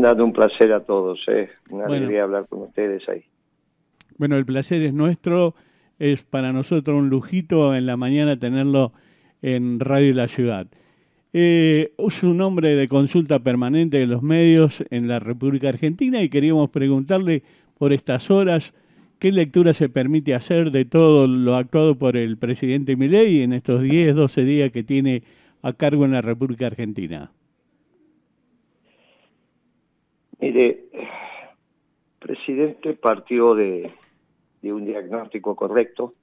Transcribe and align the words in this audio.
Dando 0.00 0.24
un 0.24 0.32
placer 0.32 0.72
a 0.72 0.80
todos, 0.80 1.20
¿eh? 1.28 1.50
una 1.68 1.86
alegría 1.86 2.24
hablar 2.24 2.46
con 2.48 2.62
ustedes 2.62 3.06
ahí. 3.08 3.22
Bueno, 4.16 4.36
el 4.36 4.46
placer 4.46 4.82
es 4.82 4.94
nuestro, 4.94 5.54
es 5.98 6.22
para 6.22 6.52
nosotros 6.52 6.96
un 6.96 7.10
lujito 7.10 7.74
en 7.74 7.86
la 7.86 7.96
mañana 7.96 8.38
tenerlo 8.38 8.92
en 9.42 9.80
Radio 9.80 10.14
La 10.14 10.28
Ciudad. 10.28 10.66
Eh, 11.32 11.92
es 11.96 12.22
un 12.22 12.40
hombre 12.40 12.74
de 12.74 12.88
consulta 12.88 13.38
permanente 13.38 13.98
de 13.98 14.06
los 14.06 14.22
medios 14.22 14.82
en 14.90 15.06
la 15.06 15.20
República 15.20 15.68
Argentina 15.68 16.22
y 16.22 16.28
queríamos 16.28 16.70
preguntarle 16.70 17.42
por 17.78 17.92
estas 17.92 18.30
horas 18.30 18.72
qué 19.18 19.30
lectura 19.30 19.74
se 19.74 19.88
permite 19.88 20.34
hacer 20.34 20.70
de 20.72 20.84
todo 20.84 21.28
lo 21.28 21.54
actuado 21.54 21.94
por 21.94 22.16
el 22.16 22.36
presidente 22.36 22.96
Milei 22.96 23.42
en 23.42 23.52
estos 23.52 23.82
10, 23.82 24.16
12 24.16 24.44
días 24.44 24.72
que 24.72 24.82
tiene 24.82 25.22
a 25.62 25.72
cargo 25.72 26.04
en 26.04 26.12
la 26.12 26.22
República 26.22 26.66
Argentina. 26.66 27.30
Mire, 30.40 30.84
presidente 32.18 32.94
partió 32.94 33.54
de, 33.54 33.92
un 34.62 34.86
diagnóstico 34.86 35.54
correcto. 35.54 36.14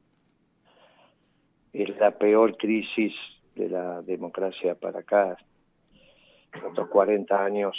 Es 1.71 1.95
la 1.99 2.17
peor 2.17 2.57
crisis 2.57 3.13
de 3.55 3.69
la 3.69 4.01
democracia 4.01 4.73
para 4.73 5.01
acá, 5.01 5.37
otros 6.67 6.89
40 6.89 7.45
años 7.45 7.77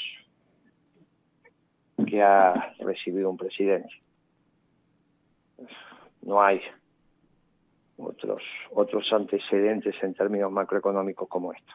que 2.07 2.23
ha 2.23 2.73
recibido 2.79 3.29
un 3.31 3.37
presidente. 3.37 3.91
No 6.23 6.41
hay 6.41 6.61
otros, 7.97 8.45
otros 8.71 9.13
antecedentes 9.13 9.97
en 10.05 10.15
términos 10.15 10.53
macroeconómicos 10.53 11.29
como 11.29 11.53
esto. 11.53 11.73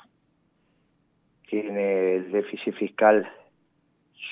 Tiene 1.50 2.16
el 2.16 2.32
déficit 2.32 2.76
fiscal 2.76 3.30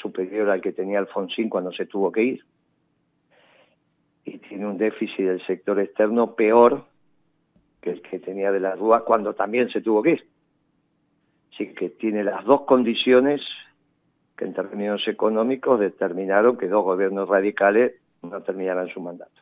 superior 0.01 0.49
al 0.49 0.61
que 0.61 0.71
tenía 0.71 0.99
Alfonsín 0.99 1.49
cuando 1.49 1.71
se 1.71 1.85
tuvo 1.85 2.11
que 2.11 2.23
ir. 2.23 2.45
Y 4.23 4.37
tiene 4.37 4.67
un 4.67 4.77
déficit 4.77 5.25
del 5.25 5.45
sector 5.45 5.79
externo 5.79 6.35
peor 6.35 6.85
que 7.81 7.91
el 7.91 8.01
que 8.01 8.19
tenía 8.19 8.51
de 8.51 8.59
las 8.59 8.77
Rúa 8.77 9.03
cuando 9.03 9.33
también 9.33 9.69
se 9.69 9.81
tuvo 9.81 10.03
que 10.03 10.11
ir. 10.11 10.27
Así 11.53 11.73
que 11.73 11.89
tiene 11.89 12.23
las 12.23 12.45
dos 12.45 12.61
condiciones 12.61 13.41
que 14.37 14.45
en 14.45 14.53
términos 14.53 15.07
económicos 15.07 15.79
determinaron 15.79 16.57
que 16.57 16.67
dos 16.67 16.83
gobiernos 16.83 17.27
radicales 17.27 17.93
no 18.21 18.41
terminaran 18.41 18.87
su 18.89 19.01
mandato. 19.01 19.41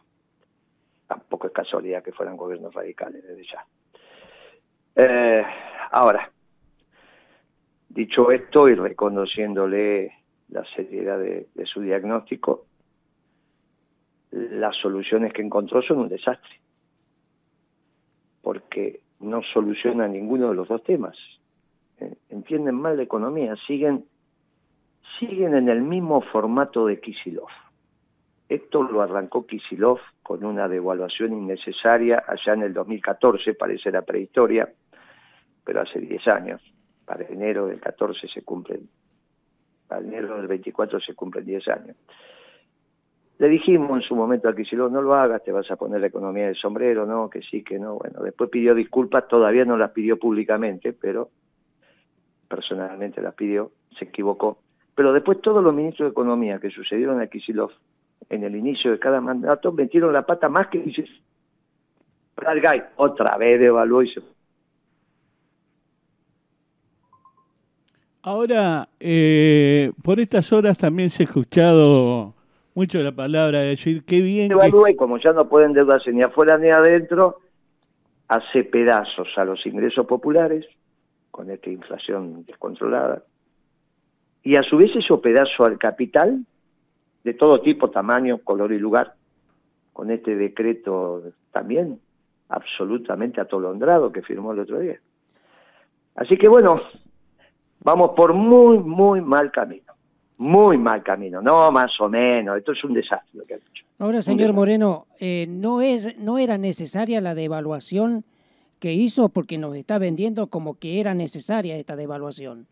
Tampoco 1.07 1.47
es 1.47 1.53
casualidad 1.53 2.03
que 2.03 2.11
fueran 2.11 2.37
gobiernos 2.37 2.73
radicales 2.73 3.23
desde 3.27 3.43
ya. 3.43 3.65
Eh, 4.95 5.43
ahora, 5.91 6.31
dicho 7.89 8.31
esto 8.31 8.67
y 8.69 8.75
reconociéndole 8.75 10.18
la 10.51 10.65
seriedad 10.75 11.19
de, 11.19 11.47
su 11.65 11.81
diagnóstico, 11.81 12.65
las 14.31 14.75
soluciones 14.77 15.33
que 15.33 15.41
encontró 15.41 15.81
son 15.81 15.99
un 15.99 16.09
desastre, 16.09 16.59
porque 18.41 19.01
no 19.19 19.41
soluciona 19.53 20.07
ninguno 20.07 20.49
de 20.49 20.55
los 20.55 20.67
dos 20.67 20.83
temas. 20.83 21.17
Eh, 21.99 22.15
entienden 22.29 22.75
mal 22.75 22.97
la 22.97 23.03
economía, 23.03 23.55
siguen, 23.67 24.05
siguen 25.19 25.55
en 25.55 25.69
el 25.69 25.81
mismo 25.81 26.21
formato 26.21 26.85
de 26.85 26.99
Kisilov. 26.99 27.49
Esto 28.47 28.81
lo 28.81 29.01
arrancó 29.01 29.45
Kisilov 29.45 29.99
con 30.23 30.43
una 30.43 30.67
devaluación 30.67 31.33
innecesaria 31.33 32.23
allá 32.27 32.53
en 32.53 32.63
el 32.63 32.73
2014, 32.73 33.53
parece 33.53 33.91
la 33.91 34.01
prehistoria, 34.01 34.71
pero 35.63 35.81
hace 35.81 35.99
10 35.99 36.27
años. 36.27 36.61
Para 37.05 37.25
enero 37.25 37.67
del 37.67 37.79
14 37.79 38.27
se 38.27 38.43
cumplen 38.43 38.87
al 39.89 40.05
enero 40.05 40.37
del 40.37 40.47
24 40.47 40.99
se 40.99 41.13
cumplen 41.13 41.45
10 41.45 41.67
años. 41.69 41.95
Le 43.37 43.47
dijimos 43.47 44.01
en 44.01 44.01
su 44.01 44.15
momento 44.15 44.49
a 44.49 44.55
Kicillof, 44.55 44.91
no 44.91 45.01
lo 45.01 45.13
hagas, 45.15 45.43
te 45.43 45.51
vas 45.51 45.69
a 45.71 45.77
poner 45.77 46.01
la 46.01 46.07
economía 46.07 46.47
del 46.47 46.55
sombrero, 46.55 47.05
no, 47.05 47.29
que 47.29 47.41
sí, 47.41 47.63
que 47.63 47.79
no. 47.79 47.95
Bueno, 47.95 48.21
después 48.21 48.49
pidió 48.49 48.75
disculpas, 48.75 49.27
todavía 49.29 49.63
no 49.63 49.77
las 49.77 49.91
pidió 49.91 50.19
públicamente, 50.19 50.91
pero 50.91 51.29
personalmente 52.49 53.21
las 53.21 53.33
pidió, 53.35 53.71
se 53.97 54.05
equivocó. 54.05 54.59
Pero 54.93 55.13
después 55.13 55.39
todos 55.41 55.63
los 55.63 55.73
ministros 55.73 56.07
de 56.07 56.11
Economía 56.11 56.59
que 56.59 56.69
sucedieron 56.69 57.21
a 57.21 57.27
Kicillof 57.27 57.71
en 58.29 58.43
el 58.43 58.55
inicio 58.55 58.91
de 58.91 58.99
cada 58.99 59.21
mandato 59.21 59.71
metieron 59.71 60.11
la 60.11 60.25
pata 60.25 60.49
más 60.49 60.67
que 60.67 60.79
Gay 62.35 62.83
otra 62.97 63.37
vez 63.37 63.59
devaluó 63.59 64.01
y 64.03 64.09
se 64.09 64.21
Ahora, 68.21 68.89
eh, 68.99 69.91
por 70.03 70.19
estas 70.19 70.51
horas 70.51 70.77
también 70.77 71.09
se 71.09 71.23
ha 71.23 71.25
escuchado 71.25 72.33
mucho 72.75 73.01
la 73.01 73.11
palabra 73.11 73.59
de 73.59 73.69
decir 73.69 74.03
qué 74.03 74.21
bien. 74.21 74.51
Evalúa 74.51 74.91
y 74.91 74.95
como 74.95 75.17
ya 75.17 75.31
no 75.31 75.47
pueden 75.47 75.69
endeudarse 75.69 76.11
ni 76.11 76.21
afuera 76.21 76.57
ni 76.57 76.69
adentro, 76.69 77.39
hace 78.27 78.63
pedazos 78.63 79.27
a 79.37 79.45
los 79.45 79.65
ingresos 79.65 80.05
populares 80.05 80.65
con 81.31 81.49
esta 81.49 81.69
inflación 81.69 82.45
descontrolada 82.45 83.23
y 84.43 84.55
a 84.55 84.63
su 84.63 84.77
vez 84.77 84.95
eso 84.95 85.21
pedazo 85.21 85.65
al 85.65 85.77
capital 85.77 86.45
de 87.23 87.33
todo 87.33 87.61
tipo, 87.61 87.89
tamaño, 87.89 88.39
color 88.39 88.71
y 88.71 88.79
lugar, 88.79 89.13
con 89.93 90.11
este 90.11 90.35
decreto 90.35 91.23
también 91.51 91.99
absolutamente 92.47 93.41
atolondrado 93.41 94.11
que 94.11 94.21
firmó 94.21 94.53
el 94.53 94.59
otro 94.59 94.79
día. 94.79 94.99
Así 96.15 96.37
que 96.37 96.47
bueno, 96.47 96.81
Vamos 97.81 98.11
por 98.15 98.33
muy, 98.33 98.79
muy 98.79 99.21
mal 99.21 99.51
camino. 99.51 99.93
Muy 100.37 100.77
mal 100.77 101.03
camino, 101.03 101.41
no 101.41 101.71
más 101.71 101.99
o 101.99 102.07
menos. 102.07 102.57
Esto 102.57 102.71
es 102.71 102.83
un 102.83 102.93
desastre 102.93 103.39
lo 103.39 103.45
que 103.45 103.55
ha 103.55 103.57
hecho. 103.57 103.85
Ahora, 103.99 104.21
señor 104.21 104.53
Moreno, 104.53 105.07
eh, 105.19 105.45
¿no, 105.49 105.81
es, 105.81 106.17
¿no 106.17 106.37
era 106.37 106.57
necesaria 106.57 107.19
la 107.19 107.35
devaluación 107.35 108.23
que 108.79 108.93
hizo 108.93 109.27
porque 109.27 109.57
nos 109.57 109.75
está 109.75 109.97
vendiendo 109.97 110.47
como 110.47 110.79
que 110.79 111.01
era 111.01 111.13
necesaria 111.13 111.75
esta 111.75 111.97
devaluación? 111.97 112.67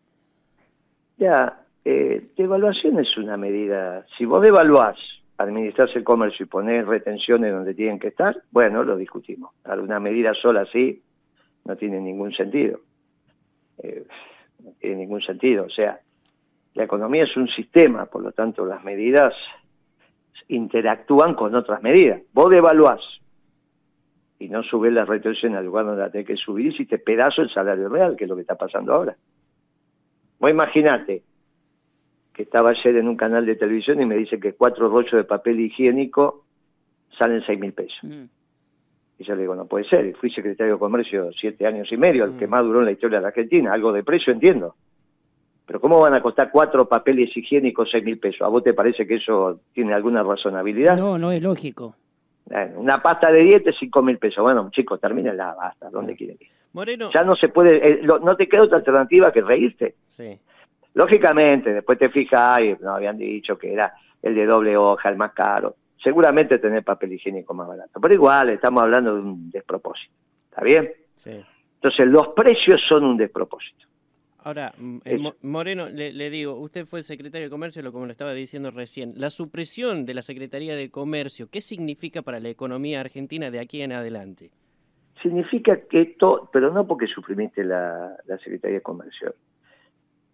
Ya, 1.18 1.60
eh, 1.84 2.28
devaluación 2.36 2.98
es 2.98 3.16
una 3.18 3.36
medida. 3.36 4.06
Si 4.16 4.24
vos 4.24 4.42
devaluás 4.42 4.96
administras 5.36 5.94
el 5.94 6.04
comercio 6.04 6.44
y 6.44 6.48
ponés 6.48 6.86
retenciones 6.86 7.52
donde 7.52 7.74
tienen 7.74 7.98
que 7.98 8.08
estar, 8.08 8.42
bueno, 8.50 8.82
lo 8.82 8.96
discutimos. 8.96 9.52
Una 9.64 10.00
medida 10.00 10.32
sola 10.34 10.62
así 10.62 11.02
no 11.64 11.76
tiene 11.76 12.00
ningún 12.00 12.32
sentido. 12.32 12.80
Eh, 13.78 14.04
no 14.68 14.74
tiene 14.78 14.96
ningún 14.96 15.20
sentido. 15.22 15.64
O 15.64 15.70
sea, 15.70 16.00
la 16.74 16.84
economía 16.84 17.24
es 17.24 17.36
un 17.36 17.48
sistema, 17.48 18.06
por 18.06 18.22
lo 18.22 18.32
tanto 18.32 18.64
las 18.64 18.84
medidas 18.84 19.34
interactúan 20.48 21.34
con 21.34 21.54
otras 21.54 21.82
medidas. 21.82 22.22
Vos 22.32 22.50
devaluás 22.50 23.00
y 24.38 24.48
no 24.48 24.62
subes 24.62 24.92
la 24.92 25.04
retención 25.04 25.56
al 25.56 25.64
lugar 25.64 25.84
donde 25.84 26.02
la 26.02 26.10
tenés 26.10 26.26
que 26.26 26.36
subir 26.36 26.74
y 26.78 26.86
te 26.86 26.98
pedazo 26.98 27.42
el 27.42 27.50
salario 27.50 27.88
real, 27.88 28.16
que 28.16 28.24
es 28.24 28.30
lo 28.30 28.36
que 28.36 28.42
está 28.42 28.54
pasando 28.54 28.94
ahora. 28.94 29.16
Vos 30.38 30.50
imaginate 30.50 31.22
que 32.32 32.42
estaba 32.44 32.70
ayer 32.70 32.96
en 32.96 33.08
un 33.08 33.16
canal 33.16 33.44
de 33.44 33.56
televisión 33.56 34.00
y 34.00 34.06
me 34.06 34.14
dice 34.14 34.38
que 34.38 34.54
cuatro 34.54 34.88
rollos 34.88 35.12
de 35.12 35.24
papel 35.24 35.58
higiénico 35.58 36.44
salen 37.18 37.42
seis 37.44 37.58
mil 37.58 37.72
pesos. 37.72 37.98
Mm. 38.02 38.24
Y 39.18 39.24
yo 39.24 39.34
le 39.34 39.42
digo, 39.42 39.54
no 39.56 39.66
puede 39.66 39.84
ser, 39.84 40.14
fui 40.16 40.30
secretario 40.30 40.74
de 40.74 40.78
Comercio 40.78 41.30
siete 41.32 41.66
años 41.66 41.90
y 41.90 41.96
medio, 41.96 42.24
el 42.24 42.36
que 42.38 42.46
mm. 42.46 42.50
más 42.50 42.60
duró 42.62 42.78
en 42.78 42.84
la 42.84 42.92
historia 42.92 43.18
de 43.18 43.22
la 43.22 43.28
Argentina, 43.28 43.72
algo 43.72 43.92
de 43.92 44.04
precio 44.04 44.32
entiendo. 44.32 44.76
Pero 45.66 45.80
¿cómo 45.80 46.00
van 46.00 46.14
a 46.14 46.22
costar 46.22 46.50
cuatro 46.50 46.88
papeles 46.88 47.36
higiénicos 47.36 47.90
seis 47.90 48.04
mil 48.04 48.18
pesos? 48.18 48.42
¿A 48.42 48.48
vos 48.48 48.62
te 48.62 48.72
parece 48.74 49.06
que 49.06 49.16
eso 49.16 49.60
tiene 49.72 49.92
alguna 49.92 50.22
razonabilidad? 50.22 50.96
No, 50.96 51.18
no 51.18 51.32
es 51.32 51.42
lógico. 51.42 51.94
una 52.76 53.02
pasta 53.02 53.30
de 53.32 53.42
dientes 53.42 53.74
cinco 53.78 54.02
mil 54.02 54.18
pesos. 54.18 54.42
Bueno, 54.42 54.70
chicos, 54.70 55.00
la 55.02 55.54
basta, 55.54 55.90
¿dónde 55.90 56.14
quieren 56.14 56.36
ir? 56.40 56.48
Moreno. 56.72 57.10
Ya 57.12 57.22
no 57.22 57.34
se 57.34 57.48
puede, 57.48 57.76
eh, 57.76 58.02
no 58.02 58.36
te 58.36 58.48
queda 58.48 58.62
otra 58.62 58.78
alternativa 58.78 59.32
que 59.32 59.40
reírte. 59.40 59.96
Sí. 60.10 60.38
Lógicamente, 60.94 61.74
después 61.74 61.98
te 61.98 62.08
fijas, 62.08 62.60
y 62.60 62.76
no 62.80 62.94
habían 62.94 63.18
dicho 63.18 63.58
que 63.58 63.72
era 63.72 63.92
el 64.22 64.34
de 64.34 64.46
doble 64.46 64.76
hoja, 64.76 65.08
el 65.08 65.16
más 65.16 65.32
caro 65.32 65.74
seguramente 66.02 66.58
tener 66.58 66.84
papel 66.84 67.12
higiénico 67.12 67.54
más 67.54 67.68
barato. 67.68 68.00
Pero 68.00 68.14
igual 68.14 68.50
estamos 68.50 68.82
hablando 68.82 69.14
de 69.14 69.20
un 69.20 69.50
despropósito. 69.50 70.14
¿Está 70.50 70.62
bien? 70.62 70.92
Sí. 71.16 71.44
Entonces 71.74 72.06
los 72.06 72.28
precios 72.28 72.80
son 72.88 73.04
un 73.04 73.16
despropósito. 73.16 73.86
Ahora, 74.44 74.72
eh, 75.04 75.18
Moreno, 75.42 75.88
le, 75.88 76.30
digo, 76.30 76.54
usted 76.54 76.86
fue 76.86 77.02
secretario 77.02 77.48
de 77.48 77.50
Comercio, 77.50 77.82
lo 77.82 77.92
como 77.92 78.06
lo 78.06 78.12
estaba 78.12 78.32
diciendo 78.32 78.70
recién. 78.70 79.12
La 79.16 79.30
supresión 79.30 80.06
de 80.06 80.14
la 80.14 80.22
Secretaría 80.22 80.74
de 80.74 80.90
Comercio, 80.90 81.48
¿qué 81.50 81.60
significa 81.60 82.22
para 82.22 82.40
la 82.40 82.48
economía 82.48 83.00
argentina 83.00 83.50
de 83.50 83.58
aquí 83.58 83.82
en 83.82 83.92
adelante? 83.92 84.50
Significa 85.20 85.78
que 85.90 86.02
esto, 86.02 86.48
pero 86.52 86.72
no 86.72 86.86
porque 86.86 87.08
suprimiste 87.08 87.64
la, 87.64 88.16
Secretaría 88.42 88.76
de 88.76 88.82
Comercio. 88.82 89.34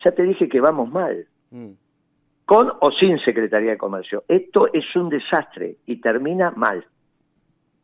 Ya 0.04 0.12
te 0.12 0.22
dije 0.22 0.48
que 0.48 0.60
vamos 0.60 0.90
mal. 0.90 1.26
Mm 1.50 1.72
con 2.44 2.72
o 2.80 2.90
sin 2.92 3.18
Secretaría 3.20 3.72
de 3.72 3.78
Comercio. 3.78 4.24
Esto 4.28 4.72
es 4.72 4.84
un 4.96 5.08
desastre 5.08 5.76
y 5.86 5.96
termina 6.00 6.50
mal. 6.50 6.84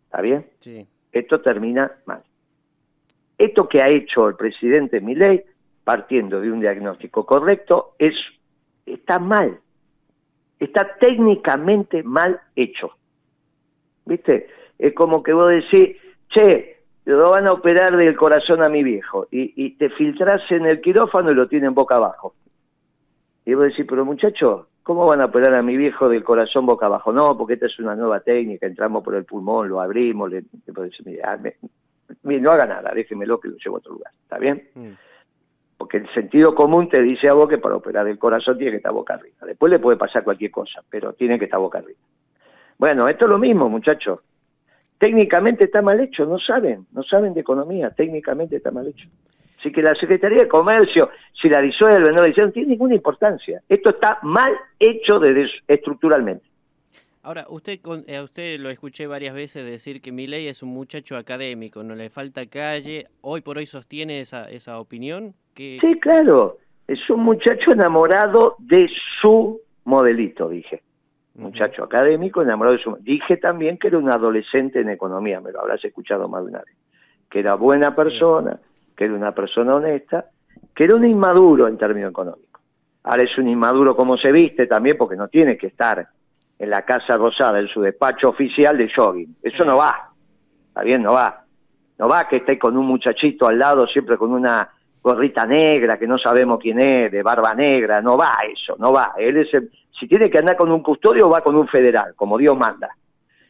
¿Está 0.05 0.21
bien? 0.21 0.47
Sí. 0.59 0.87
Esto 1.13 1.41
termina 1.41 1.91
mal. 2.07 2.23
Esto 3.39 3.69
que 3.69 3.83
ha 3.83 3.89
hecho 3.89 4.29
el 4.29 4.37
presidente 4.37 5.01
Milei, 5.01 5.43
partiendo 5.83 6.41
de 6.41 6.53
un 6.53 6.61
diagnóstico 6.61 7.25
correcto, 7.25 7.95
es 7.99 8.15
está 8.85 9.19
mal. 9.19 9.59
Está 10.59 10.97
técnicamente 10.99 12.03
mal 12.03 12.41
hecho. 12.55 12.93
¿Viste? 14.05 14.49
Es 14.79 14.93
como 14.95 15.23
que 15.23 15.33
vos 15.33 15.51
decís, 15.51 15.97
che, 16.29 16.81
lo 17.05 17.31
van 17.31 17.47
a 17.47 17.53
operar 17.53 17.97
del 17.97 18.17
corazón 18.17 18.63
a 18.63 18.69
mi 18.69 18.83
viejo, 18.83 19.27
y, 19.31 19.71
te 19.77 19.91
filtras 19.91 20.43
en 20.51 20.67
el 20.67 20.81
quirófano 20.81 21.31
y 21.31 21.35
lo 21.35 21.49
tienen 21.49 21.75
boca 21.75 21.97
abajo. 21.97 22.35
Y 23.45 23.55
vos 23.55 23.65
decís, 23.65 23.87
pero 23.89 24.05
muchacho, 24.05 24.69
¿cómo 24.83 25.07
van 25.07 25.21
a 25.21 25.27
operar 25.27 25.55
a 25.55 25.63
mi 25.63 25.77
viejo 25.77 26.09
del 26.09 26.25
corazón 26.25 26.67
boca 26.67 26.87
abajo? 26.87 27.13
No, 27.13 27.37
porque 27.37 27.55
esta 27.55 27.67
es 27.67 27.79
una 27.79 27.97
nueva 27.97 28.21
técnica, 28.21 28.67
entramos 28.67 29.03
por 29.03 29.15
el 29.15 29.25
pulmón, 29.25 29.69
lo 29.69 29.81
abrimos, 29.81 30.31
le, 30.31 30.45
no 32.23 32.51
haga 32.51 32.67
nada, 32.67 32.93
déjemelo 32.95 33.41
que 33.41 33.49
lo 33.49 33.57
llevo 33.57 33.77
a 33.77 33.79
otro 33.79 33.93
lugar, 33.93 34.13
¿está 34.23 34.39
bien? 34.39 34.69
Mm. 34.75 34.91
Porque 35.79 35.97
el 35.97 36.13
sentido 36.13 36.55
común 36.55 36.89
te 36.91 37.01
dice 37.03 37.29
a 37.29 37.33
vos 37.33 37.49
que 37.49 37.57
para 37.57 37.77
operar 37.77 38.07
el 38.07 38.19
corazón 38.19 38.59
tiene 38.59 38.73
que 38.73 38.77
estar 38.79 38.93
boca 38.93 39.15
arriba. 39.15 39.47
Después 39.47 39.73
le 39.73 39.79
puede 39.79 39.97
pasar 39.97 40.23
cualquier 40.23 40.51
cosa, 40.51 40.83
pero 40.91 41.15
tiene 41.15 41.39
que 41.39 41.47
estar 41.47 41.59
boca 41.59 41.79
arriba. 41.79 41.99
Bueno, 42.77 43.09
esto 43.09 43.25
es 43.25 43.31
lo 43.31 43.39
mismo, 43.39 43.69
muchachos. 43.69 44.21
Técnicamente 44.99 45.65
está 45.65 45.81
mal 45.81 45.99
hecho, 45.99 46.27
no 46.27 46.39
saben, 46.39 46.87
no 46.93 47.03
saben 47.03 47.33
de 47.33 47.41
economía, 47.41 47.91
técnicamente 47.91 48.57
está 48.57 48.71
mal 48.71 48.87
hecho. 48.87 49.09
Así 49.61 49.71
que 49.71 49.83
la 49.83 49.95
Secretaría 49.95 50.39
de 50.39 50.49
Comercio, 50.49 51.11
si 51.41 51.51
la 51.51 51.61
disuelve, 51.61 52.11
no 52.11 52.17
la 52.17 52.25
disuelve, 52.25 52.47
no 52.47 52.53
tiene 52.53 52.69
ninguna 52.71 52.95
importancia. 52.95 53.61
Esto 53.69 53.91
está 53.91 54.19
mal 54.23 54.53
hecho 54.79 55.19
desde, 55.19 55.51
estructuralmente. 55.69 56.47
Ahora, 57.23 57.45
usted, 57.51 57.79
a 57.85 58.23
usted 58.23 58.59
lo 58.59 58.71
escuché 58.71 59.07
varias 59.07 59.35
veces 59.35 59.67
decir 59.67 60.01
que 60.01 60.13
Milei 60.13 60.49
es 60.49 60.63
un 60.63 60.71
muchacho 60.71 61.19
académico, 61.19 61.83
no 61.83 61.95
le 61.95 62.09
falta 62.09 62.47
calle. 62.47 63.07
¿Hoy 63.21 63.43
por 63.43 63.59
hoy 63.59 63.67
sostiene 63.67 64.23
esa, 64.23 64.49
esa 64.49 64.81
opinión? 64.81 65.35
Sí, 65.55 65.79
claro. 66.01 66.57
Es 66.89 67.11
un 67.11 67.23
muchacho 67.23 67.73
enamorado 67.73 68.57
de 68.59 68.89
su 69.21 69.61
modelito, 69.85 70.49
dije. 70.49 70.83
Muchacho 71.35 71.85
académico 71.85 72.41
enamorado 72.41 72.79
de 72.79 72.83
su... 72.83 72.97
Dije 73.01 73.37
también 73.37 73.77
que 73.77 73.89
era 73.89 73.99
un 73.99 74.11
adolescente 74.11 74.81
en 74.81 74.89
economía, 74.89 75.43
me 75.43 75.53
lo 75.53 75.61
habrás 75.61 75.85
escuchado 75.85 76.29
más 76.29 76.45
de 76.45 76.49
una 76.49 76.61
vez. 76.61 76.75
Que 77.29 77.41
era 77.41 77.55
buena 77.55 77.95
persona, 77.95 78.59
que 79.01 79.07
era 79.07 79.15
una 79.15 79.33
persona 79.33 79.77
honesta, 79.77 80.27
que 80.75 80.85
era 80.85 80.95
un 80.95 81.07
inmaduro 81.07 81.67
en 81.67 81.79
términos 81.79 82.11
económicos. 82.11 82.61
Ahora 83.05 83.23
es 83.23 83.39
un 83.39 83.49
inmaduro 83.49 83.97
como 83.97 84.19
se 84.19 84.31
viste 84.31 84.67
también 84.67 84.99
porque 84.99 85.17
no 85.17 85.29
tiene 85.29 85.57
que 85.57 85.69
estar 85.69 86.07
en 86.59 86.69
la 86.69 86.83
Casa 86.83 87.17
Rosada, 87.17 87.61
en 87.61 87.69
su 87.69 87.81
despacho 87.81 88.29
oficial 88.29 88.77
de 88.77 88.93
jogging. 88.95 89.37
Eso 89.43 89.65
no 89.65 89.79
va. 89.79 90.11
Está 90.69 90.83
bien, 90.83 91.03
no 91.03 91.15
va. 91.15 91.45
No 91.97 92.09
va 92.09 92.29
que 92.29 92.37
esté 92.37 92.59
con 92.59 92.77
un 92.77 92.85
muchachito 92.85 93.49
al 93.49 93.59
lado 93.59 93.87
siempre 93.87 94.19
con 94.19 94.33
una 94.33 94.69
gorrita 95.03 95.47
negra 95.47 95.99
que 95.99 96.07
no 96.07 96.19
sabemos 96.19 96.61
quién 96.61 96.79
es, 96.81 97.11
de 97.11 97.23
barba 97.23 97.55
negra. 97.55 98.03
No 98.03 98.19
va 98.19 98.37
eso, 98.53 98.77
no 98.79 98.93
va. 98.93 99.15
Él 99.17 99.39
es 99.39 99.49
si 99.99 100.09
tiene 100.09 100.29
que 100.29 100.37
andar 100.37 100.59
con 100.59 100.71
un 100.71 100.83
custodio, 100.83 101.31
va 101.31 101.41
con 101.41 101.57
un 101.57 101.69
federal, 101.69 102.13
como 102.15 102.37
Dios 102.37 102.55
manda. 102.55 102.91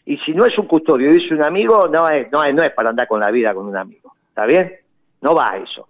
Y 0.07 0.17
si 0.19 0.33
no 0.33 0.47
es 0.47 0.57
un 0.57 0.67
custodio 0.67 1.13
y 1.13 1.25
es 1.25 1.33
un 1.33 1.43
amigo, 1.43 1.89
no 1.89 2.09
es, 2.09 2.31
no 2.31 2.45
es, 2.45 2.55
no 2.55 2.63
es 2.63 2.71
para 2.71 2.91
andar 2.91 3.09
con 3.09 3.19
la 3.19 3.33
vida 3.33 3.53
con 3.53 3.67
un 3.67 3.77
amigo. 3.77 4.15
¿Está 4.29 4.47
bien? 4.47 4.81
No 5.23 5.35
va 5.35 5.57
eso. 5.57 5.89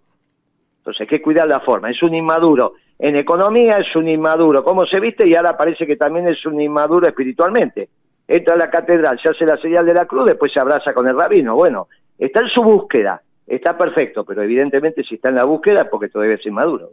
Entonces 0.79 1.03
hay 1.03 1.06
que 1.06 1.23
cuidar 1.23 1.47
la 1.47 1.61
forma. 1.61 1.91
Es 1.91 2.03
un 2.03 2.15
inmaduro 2.15 2.75
en 3.00 3.17
economía 3.17 3.79
es 3.79 3.97
un 3.97 4.09
inmaduro, 4.09 4.62
¿cómo 4.62 4.85
se 4.85 5.00
viste? 5.00 5.27
Y 5.27 5.35
ahora 5.35 5.56
parece 5.56 5.87
que 5.87 5.97
también 5.97 6.29
es 6.29 6.44
un 6.44 6.61
inmaduro 6.61 7.09
espiritualmente. 7.09 7.88
Entra 8.29 8.55
a 8.55 8.59
la 8.59 8.69
catedral, 8.69 9.19
se 9.19 9.31
hace 9.31 9.47
la 9.47 9.56
señal 9.56 9.87
de 9.87 9.94
la 9.94 10.05
cruz, 10.05 10.27
después 10.27 10.53
se 10.53 10.61
abraza 10.61 10.93
con 10.93 11.09
el 11.09 11.19
rabino. 11.19 11.55
Bueno, 11.55 11.88
está 12.19 12.41
en 12.41 12.49
su 12.49 12.62
búsqueda, 12.62 13.23
está 13.47 13.77
perfecto, 13.79 14.23
pero 14.27 14.43
evidentemente 14.43 15.03
si 15.03 15.15
está 15.15 15.31
en 15.31 15.37
la 15.37 15.44
búsqueda 15.44 15.83
es 15.83 15.88
porque 15.88 16.11
todavía 16.11 16.35
es 16.35 16.44
inmaduro. 16.44 16.91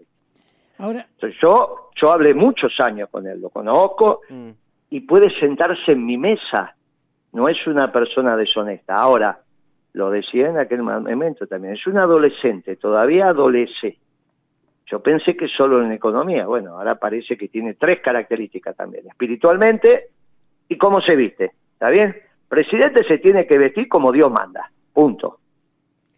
Ahora... 0.78 1.06
yo, 1.42 1.90
yo 1.94 2.12
hablé 2.12 2.34
muchos 2.34 2.80
años 2.80 3.10
con 3.10 3.28
él, 3.28 3.42
lo 3.42 3.50
conozco 3.50 4.22
mm. 4.30 4.50
y 4.92 5.02
puede 5.02 5.30
sentarse 5.42 5.92
en 5.92 6.06
mi 6.06 6.18
mesa. 6.18 6.74
No 7.34 7.50
es 7.50 7.68
una 7.68 7.92
persona 7.92 8.38
deshonesta. 8.38 8.96
Ahora, 8.96 9.38
lo 9.98 10.12
decía 10.12 10.50
en 10.50 10.58
aquel 10.58 10.84
momento 10.84 11.48
también, 11.48 11.74
es 11.74 11.88
un 11.88 11.98
adolescente, 11.98 12.76
todavía 12.76 13.28
adolece 13.28 13.98
yo 14.90 15.02
pensé 15.02 15.36
que 15.36 15.50
solo 15.50 15.84
en 15.84 15.92
economía, 15.92 16.48
bueno, 16.48 16.78
ahora 16.78 16.96
parece 16.96 17.38
que 17.38 17.50
tiene 17.50 17.74
tres 17.74 18.00
características 18.00 18.76
también, 18.76 19.06
espiritualmente 19.08 20.08
y 20.70 20.78
cómo 20.78 21.02
se 21.02 21.16
viste, 21.16 21.52
¿está 21.74 21.90
bien? 21.90 22.16
Presidente 22.48 23.04
se 23.04 23.18
tiene 23.18 23.46
que 23.46 23.58
vestir 23.58 23.90
como 23.90 24.14
Dios 24.14 24.32
manda, 24.32 24.72
punto. 24.94 25.40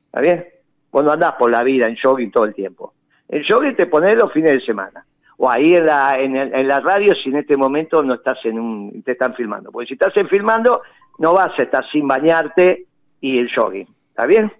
¿Está 0.05 0.21
bien? 0.21 0.45
Cuando 0.91 1.11
andás 1.11 1.33
por 1.33 1.49
la 1.49 1.63
vida 1.63 1.87
en 1.87 1.97
jogging 1.97 2.31
todo 2.31 2.45
el 2.45 2.53
tiempo. 2.53 2.93
En 3.27 3.43
jogging 3.43 3.75
te 3.75 3.87
pones 3.87 4.15
los 4.15 4.31
fines 4.31 4.53
de 4.53 4.61
semana. 4.61 5.03
O 5.37 5.49
ahí 5.49 5.73
en 5.73 5.85
la, 5.85 6.19
en, 6.19 6.67
la 6.67 6.79
radio 6.79 7.15
si 7.15 7.29
en 7.29 7.37
este 7.37 7.55
momento 7.55 8.03
no 8.03 8.15
estás 8.15 8.37
en 8.43 8.59
un, 8.59 9.01
te 9.03 9.13
están 9.13 9.33
filmando. 9.33 9.71
Porque 9.71 9.87
si 9.87 9.93
estás 9.93 10.15
en 10.17 10.27
filmando, 10.27 10.81
no 11.17 11.33
vas 11.33 11.57
a 11.57 11.63
estar 11.63 11.89
sin 11.89 12.07
bañarte 12.07 12.85
y 13.21 13.37
el 13.37 13.49
jogging. 13.53 13.87
¿Está 14.09 14.25
bien? 14.25 14.51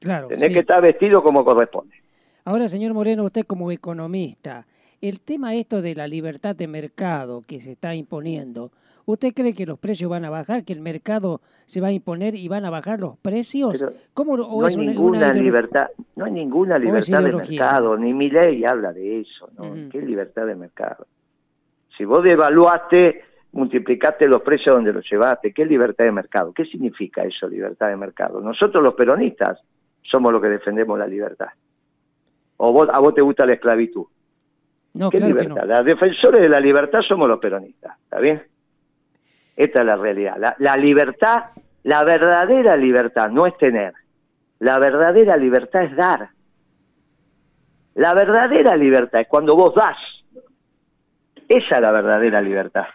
Claro. 0.00 0.28
Tenés 0.28 0.52
que 0.52 0.60
estar 0.60 0.82
vestido 0.82 1.22
como 1.22 1.44
corresponde. 1.44 1.94
Ahora, 2.44 2.68
señor 2.68 2.94
Moreno, 2.94 3.24
usted 3.24 3.44
como 3.44 3.72
economista, 3.72 4.66
el 5.00 5.20
tema 5.20 5.54
esto 5.54 5.82
de 5.82 5.94
la 5.94 6.06
libertad 6.06 6.54
de 6.54 6.68
mercado 6.68 7.42
que 7.46 7.60
se 7.60 7.72
está 7.72 7.94
imponiendo, 7.94 8.70
¿usted 9.04 9.32
cree 9.34 9.52
que 9.52 9.66
los 9.66 9.78
precios 9.78 10.10
van 10.10 10.24
a 10.24 10.30
bajar, 10.30 10.64
que 10.64 10.72
el 10.72 10.80
mercado 10.80 11.40
se 11.66 11.80
va 11.80 11.88
a 11.88 11.92
imponer 11.92 12.34
y 12.34 12.46
van 12.48 12.64
a 12.64 12.70
bajar 12.70 13.00
los 13.00 13.18
precios? 13.18 13.84
¿Cómo, 14.14 14.36
no 14.36 14.64
hay 14.64 14.76
ninguna 14.76 15.32
libertad, 15.32 15.88
no 16.14 16.26
hay 16.26 16.32
ninguna 16.32 16.78
libertad 16.78 17.22
de 17.22 17.32
mercado, 17.32 17.96
ni 17.96 18.14
mi 18.14 18.30
ley 18.30 18.64
habla 18.64 18.92
de 18.92 19.20
eso, 19.20 19.50
¿no? 19.58 19.90
¿Qué 19.90 20.00
libertad 20.00 20.46
de 20.46 20.54
mercado? 20.54 21.06
Si 21.96 22.04
vos 22.04 22.22
devaluaste, 22.22 23.22
multiplicaste 23.56 24.28
los 24.28 24.42
precios 24.42 24.76
donde 24.76 24.92
los 24.92 25.08
llevaste, 25.10 25.52
¿qué 25.52 25.64
libertad 25.64 26.04
de 26.04 26.12
mercado? 26.12 26.52
¿Qué 26.52 26.64
significa 26.66 27.22
eso, 27.24 27.48
libertad 27.48 27.88
de 27.88 27.96
mercado? 27.96 28.40
Nosotros 28.40 28.82
los 28.82 28.94
peronistas 28.94 29.58
somos 30.02 30.32
los 30.32 30.42
que 30.42 30.48
defendemos 30.48 30.98
la 30.98 31.06
libertad 31.06 31.48
o 32.58 32.82
a 32.82 32.98
vos 32.98 33.14
te 33.14 33.20
gusta 33.20 33.46
la 33.46 33.54
esclavitud. 33.54 34.06
No, 34.94 35.10
¿Qué 35.10 35.20
libertad? 35.20 35.64
Los 35.66 35.84
defensores 35.84 36.40
de 36.40 36.48
la 36.48 36.60
libertad 36.60 37.00
somos 37.02 37.28
los 37.28 37.38
peronistas, 37.38 37.98
¿está 38.04 38.18
bien? 38.18 38.42
Esta 39.54 39.80
es 39.80 39.86
la 39.86 39.96
realidad. 39.96 40.36
La, 40.38 40.56
la, 40.58 40.76
libertad, 40.76 41.44
la 41.82 42.02
verdadera 42.04 42.76
libertad 42.76 43.28
no 43.30 43.46
es 43.46 43.56
tener. 43.58 43.92
La 44.58 44.78
verdadera 44.78 45.36
libertad 45.36 45.84
es 45.84 45.96
dar. 45.96 46.30
La 47.94 48.14
verdadera 48.14 48.76
libertad 48.76 49.20
es 49.20 49.28
cuando 49.28 49.54
vos 49.54 49.74
das. 49.74 49.98
Esa 51.48 51.76
es 51.76 51.80
la 51.80 51.92
verdadera 51.92 52.40
libertad. 52.40 52.86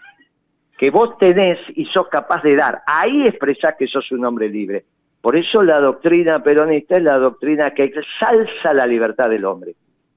Que 0.81 0.89
vos 0.89 1.15
tenés 1.19 1.59
y 1.75 1.85
sos 1.85 2.07
capaz 2.07 2.41
de 2.41 2.55
dar. 2.55 2.81
Ahí 2.87 3.21
expresás 3.27 3.75
que 3.77 3.85
sos 3.85 4.11
un 4.11 4.25
hombre 4.25 4.49
libre. 4.49 4.83
Por 5.21 5.37
eso 5.37 5.61
la 5.61 5.79
doctrina 5.79 6.41
peronista 6.41 6.97
es 6.97 7.03
la 7.03 7.19
doctrina 7.19 7.69
que 7.69 7.93
salsa 8.19 8.73
la 8.73 8.87
libertad 8.87 9.29
del 9.29 9.45
hombre. 9.45 9.75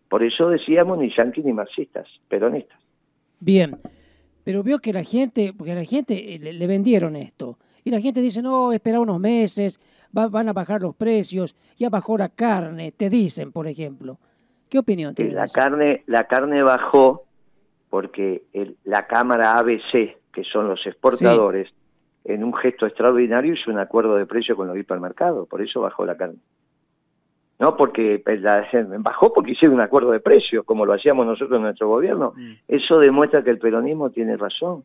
Por 0.09 0.23
eso 0.23 0.49
decíamos 0.49 0.97
ni 0.97 1.15
yanquis 1.15 1.45
ni 1.45 1.53
marxistas, 1.53 2.09
peronistas. 2.29 2.79
Bien, 3.41 3.77
pero 4.43 4.63
veo 4.63 4.79
que 4.79 4.95
la 4.95 5.05
gente, 5.05 5.53
porque 5.55 5.73
a 5.73 5.75
la 5.75 5.85
gente 5.85 6.35
eh, 6.35 6.39
le, 6.39 6.67
vendieron 6.67 7.15
esto, 7.15 7.59
y 7.85 7.91
la 7.91 8.01
gente 8.01 8.23
dice, 8.23 8.41
no, 8.41 8.73
espera 8.73 9.01
unos 9.01 9.21
meses, 9.21 9.79
van 10.13 10.49
a 10.49 10.55
bajar 10.55 10.81
los 10.81 10.97
precios, 10.97 11.55
ya 11.77 11.91
bajó 11.91 12.17
la 12.17 12.31
carne, 12.31 12.91
te 12.93 13.11
dicen, 13.11 13.53
por 13.53 13.69
ejemplo. 13.69 14.19
¿Qué 14.71 14.79
opinión 14.79 15.15
tienes? 15.15 15.35
La 15.35 15.47
carne, 15.47 16.05
la 16.07 16.25
carne 16.25 16.63
bajó 16.63 17.25
porque 17.91 18.45
la 18.85 19.07
Cámara 19.07 19.59
ABC, 19.59 20.17
que 20.35 20.45
son 20.45 20.69
los 20.69 20.85
exportadores, 20.87 21.73
en 22.25 22.43
un 22.43 22.55
gesto 22.55 22.87
extraordinario 22.87 23.55
hizo 23.55 23.71
un 23.71 23.79
acuerdo 23.79 24.17
de 24.17 24.27
precio 24.27 24.57
con 24.57 24.67
los 24.67 24.77
hipermercados, 24.77 25.47
por 25.49 25.63
eso 25.63 25.81
bajó 25.81 26.05
la 26.05 26.17
carne. 26.17 26.39
No 27.59 27.77
porque 27.77 28.21
pues, 28.25 28.41
bajó 28.99 29.33
porque 29.33 29.53
hicieron 29.53 29.77
un 29.77 29.83
acuerdo 29.83 30.11
de 30.11 30.21
precio, 30.21 30.65
como 30.65 30.87
lo 30.87 30.95
hacíamos 30.95 31.27
nosotros 31.27 31.57
en 31.57 31.63
nuestro 31.63 31.89
gobierno. 31.89 32.33
Mm. 32.37 32.53
Eso 32.69 32.99
demuestra 32.99 33.45
que 33.45 33.51
el 33.51 33.59
peronismo 33.59 34.11
tiene 34.11 34.37
razón. 34.37 34.85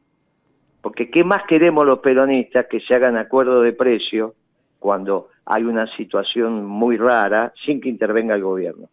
Porque 0.82 1.10
¿qué 1.10 1.24
más 1.24 1.44
queremos 1.48 1.86
los 1.86 2.00
peronistas 2.00 2.68
que 2.68 2.80
se 2.80 2.96
hagan 2.96 3.18
acuerdo 3.18 3.62
de 3.62 3.74
precio 3.74 4.36
cuando 4.78 5.30
hay 5.46 5.64
una 5.64 5.88
situación 5.96 6.66
muy 6.66 6.96
rara 6.98 7.54
sin 7.66 7.82
que 7.82 7.90
intervenga 7.90 8.36
el 8.36 8.44
gobierno? 8.44 8.88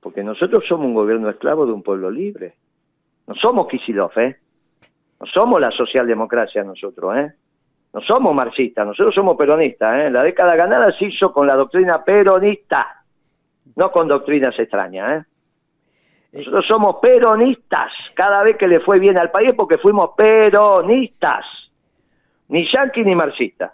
Porque 0.00 0.22
nosotros 0.22 0.64
somos 0.66 0.86
un 0.86 0.94
gobierno 0.94 1.28
esclavo 1.28 1.66
de 1.66 1.72
un 1.72 1.82
pueblo 1.82 2.10
libre. 2.10 2.54
No 3.26 3.34
somos 3.34 3.68
Kisilov, 3.68 4.18
¿eh? 4.18 4.38
No 5.20 5.26
somos 5.26 5.60
la 5.60 5.70
socialdemocracia 5.70 6.64
nosotros, 6.64 7.16
¿eh? 7.16 7.32
No 7.92 8.00
somos 8.00 8.34
marxistas, 8.34 8.86
nosotros 8.86 9.14
somos 9.14 9.36
peronistas, 9.36 9.98
¿eh? 9.98 10.10
La 10.10 10.22
década 10.22 10.56
ganada 10.56 10.92
se 10.96 11.06
hizo 11.06 11.32
con 11.32 11.46
la 11.46 11.56
doctrina 11.56 12.02
peronista, 12.04 13.04
no 13.76 13.90
con 13.90 14.08
doctrinas 14.08 14.58
extrañas, 14.58 15.20
¿eh? 15.20 15.26
Nosotros 16.32 16.64
somos 16.66 16.96
peronistas 17.02 17.92
cada 18.14 18.42
vez 18.44 18.56
que 18.56 18.68
le 18.68 18.80
fue 18.80 19.00
bien 19.00 19.18
al 19.18 19.32
país 19.32 19.52
porque 19.56 19.78
fuimos 19.78 20.10
peronistas, 20.16 21.44
ni 22.48 22.66
yanqui 22.66 23.02
ni 23.04 23.16
marxistas. 23.16 23.72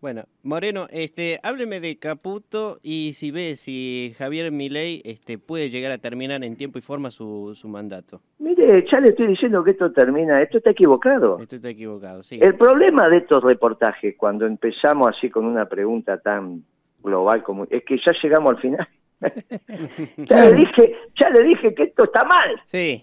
Bueno, 0.00 0.24
Moreno, 0.42 0.86
este, 0.90 1.40
hábleme 1.42 1.80
de 1.80 1.98
Caputo 1.98 2.78
y 2.82 3.14
si 3.14 3.30
ve 3.30 3.56
si 3.56 4.14
Javier 4.18 4.52
Milei 4.52 5.00
este, 5.04 5.38
puede 5.38 5.70
llegar 5.70 5.90
a 5.90 5.98
terminar 5.98 6.44
en 6.44 6.56
tiempo 6.56 6.78
y 6.78 6.82
forma 6.82 7.10
su, 7.10 7.54
su 7.54 7.66
mandato. 7.68 8.20
Mire, 8.38 8.84
ya 8.90 9.00
le 9.00 9.08
estoy 9.08 9.28
diciendo 9.28 9.64
que 9.64 9.70
esto 9.70 9.90
termina, 9.92 10.42
esto 10.42 10.58
está 10.58 10.70
equivocado. 10.70 11.38
Esto 11.40 11.56
está 11.56 11.70
equivocado, 11.70 12.22
sí. 12.22 12.38
El 12.42 12.56
problema 12.56 13.08
de 13.08 13.18
estos 13.18 13.42
reportajes, 13.42 14.14
cuando 14.16 14.44
empezamos 14.44 15.08
así 15.08 15.30
con 15.30 15.46
una 15.46 15.66
pregunta 15.66 16.18
tan 16.18 16.62
global 17.02 17.42
como, 17.42 17.64
es 17.70 17.82
que 17.84 17.96
ya 17.96 18.12
llegamos 18.22 18.50
al 18.50 18.60
final. 18.60 18.88
ya, 20.18 20.44
le 20.44 20.56
dije, 20.56 20.94
ya 21.18 21.30
le 21.30 21.42
dije 21.42 21.74
que 21.74 21.84
esto 21.84 22.04
está 22.04 22.22
mal. 22.24 22.60
Sí. 22.66 23.02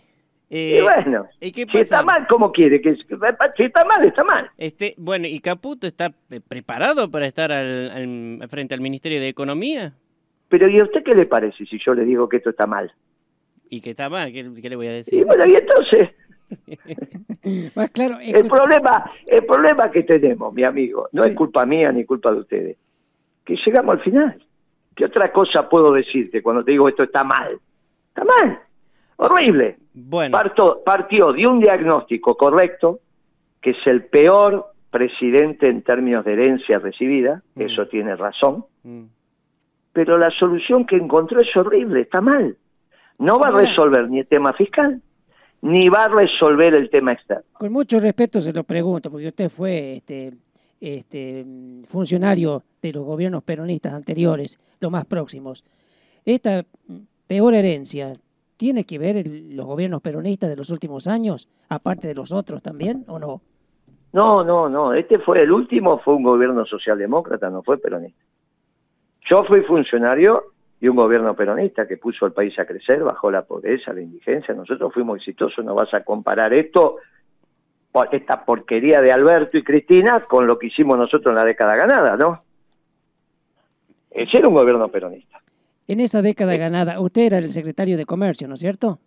Y 0.55 0.77
eh, 0.77 0.83
bueno, 0.83 1.25
si 1.39 1.79
está 1.79 2.03
mal, 2.03 2.27
¿cómo 2.29 2.51
quiere? 2.51 2.79
Que, 2.79 2.95
si 2.95 3.63
está 3.63 3.85
mal, 3.85 4.05
está 4.05 4.23
mal. 4.23 4.51
Este, 4.55 4.93
bueno, 4.99 5.25
¿y 5.25 5.39
Caputo 5.39 5.87
está 5.87 6.13
preparado 6.47 7.09
para 7.09 7.25
estar 7.25 7.51
al, 7.51 8.39
frente 8.51 8.75
al 8.75 8.81
Ministerio 8.81 9.19
de 9.19 9.29
Economía? 9.29 9.93
Pero 10.49 10.69
¿y 10.69 10.79
a 10.79 10.83
usted 10.83 11.01
qué 11.03 11.15
le 11.15 11.25
parece 11.25 11.65
si 11.65 11.79
yo 11.83 11.95
le 11.95 12.05
digo 12.05 12.29
que 12.29 12.37
esto 12.37 12.51
está 12.51 12.67
mal? 12.67 12.93
¿Y 13.67 13.81
que 13.81 13.89
está 13.89 14.09
mal? 14.09 14.31
¿Qué, 14.31 14.43
le 14.43 14.75
voy 14.75 14.85
a 14.85 14.91
decir? 14.91 15.21
Y 15.21 15.23
bueno, 15.23 15.43
y 15.47 15.55
entonces... 15.55 16.09
claro, 17.93 18.19
el, 18.21 18.47
problema, 18.47 19.11
el 19.25 19.45
problema 19.47 19.89
que 19.89 20.03
tenemos, 20.03 20.53
mi 20.53 20.63
amigo, 20.63 21.09
no 21.13 21.23
es 21.23 21.33
culpa 21.33 21.65
mía 21.65 21.91
ni 21.91 22.05
culpa 22.05 22.31
de 22.31 22.41
ustedes, 22.41 22.77
que 23.43 23.55
llegamos 23.55 23.95
al 23.95 24.03
final. 24.03 24.45
¿Qué 24.95 25.05
otra 25.05 25.31
cosa 25.31 25.67
puedo 25.67 25.91
decirte 25.93 26.43
cuando 26.43 26.63
te 26.63 26.73
digo 26.73 26.87
esto 26.87 27.01
está 27.01 27.23
mal? 27.23 27.59
Está 28.09 28.23
mal. 28.23 28.59
Horrible. 29.17 29.77
Bueno. 29.93 30.37
partió 30.83 31.33
de 31.33 31.47
un 31.47 31.59
diagnóstico 31.59 32.35
correcto, 32.35 32.99
que 33.61 33.71
es 33.71 33.87
el 33.87 34.05
peor 34.05 34.73
presidente 34.89 35.67
en 35.67 35.81
términos 35.81 36.25
de 36.25 36.33
herencia 36.33 36.79
recibida, 36.79 37.41
mm. 37.55 37.61
eso 37.61 37.87
tiene 37.87 38.15
razón, 38.15 38.65
mm. 38.83 39.03
pero 39.91 40.17
la 40.17 40.29
solución 40.31 40.85
que 40.85 40.95
encontró 40.95 41.41
es 41.41 41.55
horrible, 41.55 42.01
está 42.01 42.21
mal. 42.21 42.57
No 43.19 43.39
va 43.39 43.47
a 43.47 43.51
resolver 43.51 44.09
ni 44.09 44.19
el 44.19 44.27
tema 44.27 44.53
fiscal, 44.53 45.01
ni 45.61 45.87
va 45.89 46.05
a 46.05 46.07
resolver 46.09 46.73
el 46.73 46.89
tema 46.89 47.13
externo. 47.13 47.43
Con 47.53 47.71
mucho 47.71 47.99
respeto 47.99 48.41
se 48.41 48.51
lo 48.51 48.63
pregunto, 48.63 49.09
porque 49.09 49.29
usted 49.29 49.49
fue 49.49 49.97
este, 49.97 50.33
este, 50.81 51.45
funcionario 51.87 52.63
de 52.81 52.91
los 52.91 53.05
gobiernos 53.05 53.43
peronistas 53.43 53.93
anteriores, 53.93 54.59
los 54.79 54.91
más 54.91 55.05
próximos. 55.05 55.63
Esta 56.25 56.65
peor 57.27 57.53
herencia, 57.53 58.13
¿tiene 58.57 58.85
que 58.85 58.97
ver 58.97 59.25
los 59.27 59.65
gobiernos 59.65 60.01
peronistas 60.01 60.49
de 60.49 60.55
los 60.55 60.69
últimos 60.69 61.07
años, 61.07 61.49
aparte 61.69 62.07
de 62.07 62.15
los 62.15 62.31
otros 62.31 62.61
también, 62.61 63.03
o 63.07 63.19
no? 63.19 63.41
No, 64.13 64.43
no, 64.43 64.69
no. 64.69 64.93
Este 64.93 65.19
fue 65.19 65.41
el 65.41 65.51
último, 65.51 65.99
fue 65.99 66.13
un 66.13 66.23
gobierno 66.23 66.65
socialdemócrata, 66.65 67.49
no 67.49 67.63
fue 67.63 67.77
peronista. 67.79 68.23
Yo 69.29 69.43
fui 69.45 69.61
funcionario 69.61 70.53
y 70.79 70.87
un 70.87 70.95
gobierno 70.95 71.35
peronista 71.35 71.87
que 71.87 71.97
puso 71.97 72.25
al 72.25 72.33
país 72.33 72.57
a 72.59 72.65
crecer, 72.65 73.03
bajó 73.03 73.31
la 73.31 73.43
pobreza, 73.43 73.93
la 73.93 74.01
indigencia. 74.01 74.53
Nosotros 74.53 74.93
fuimos 74.93 75.17
exitosos, 75.17 75.63
no 75.63 75.73
vas 75.73 75.93
a 75.93 76.03
comparar 76.03 76.53
esto, 76.53 76.97
esta 78.11 78.43
porquería 78.43 79.01
de 79.01 79.11
Alberto 79.11 79.57
y 79.57 79.63
Cristina, 79.63 80.25
con 80.25 80.45
lo 80.45 80.59
que 80.59 80.67
hicimos 80.67 80.97
nosotros 80.97 81.31
en 81.31 81.35
la 81.35 81.45
década 81.45 81.75
ganada, 81.75 82.17
¿no? 82.17 82.43
Ese 84.11 84.37
era 84.37 84.47
un 84.47 84.53
gobierno 84.53 84.89
peronista. 84.89 85.42
En 85.87 85.99
esa 85.99 86.21
década 86.21 86.55
ganada, 86.55 86.99
usted 86.99 87.23
era 87.23 87.37
el 87.39 87.51
secretario 87.51 87.97
de 87.97 88.05
Comercio, 88.05 88.47
¿no 88.47 88.53
es 88.53 88.59
cierto? 88.59 88.99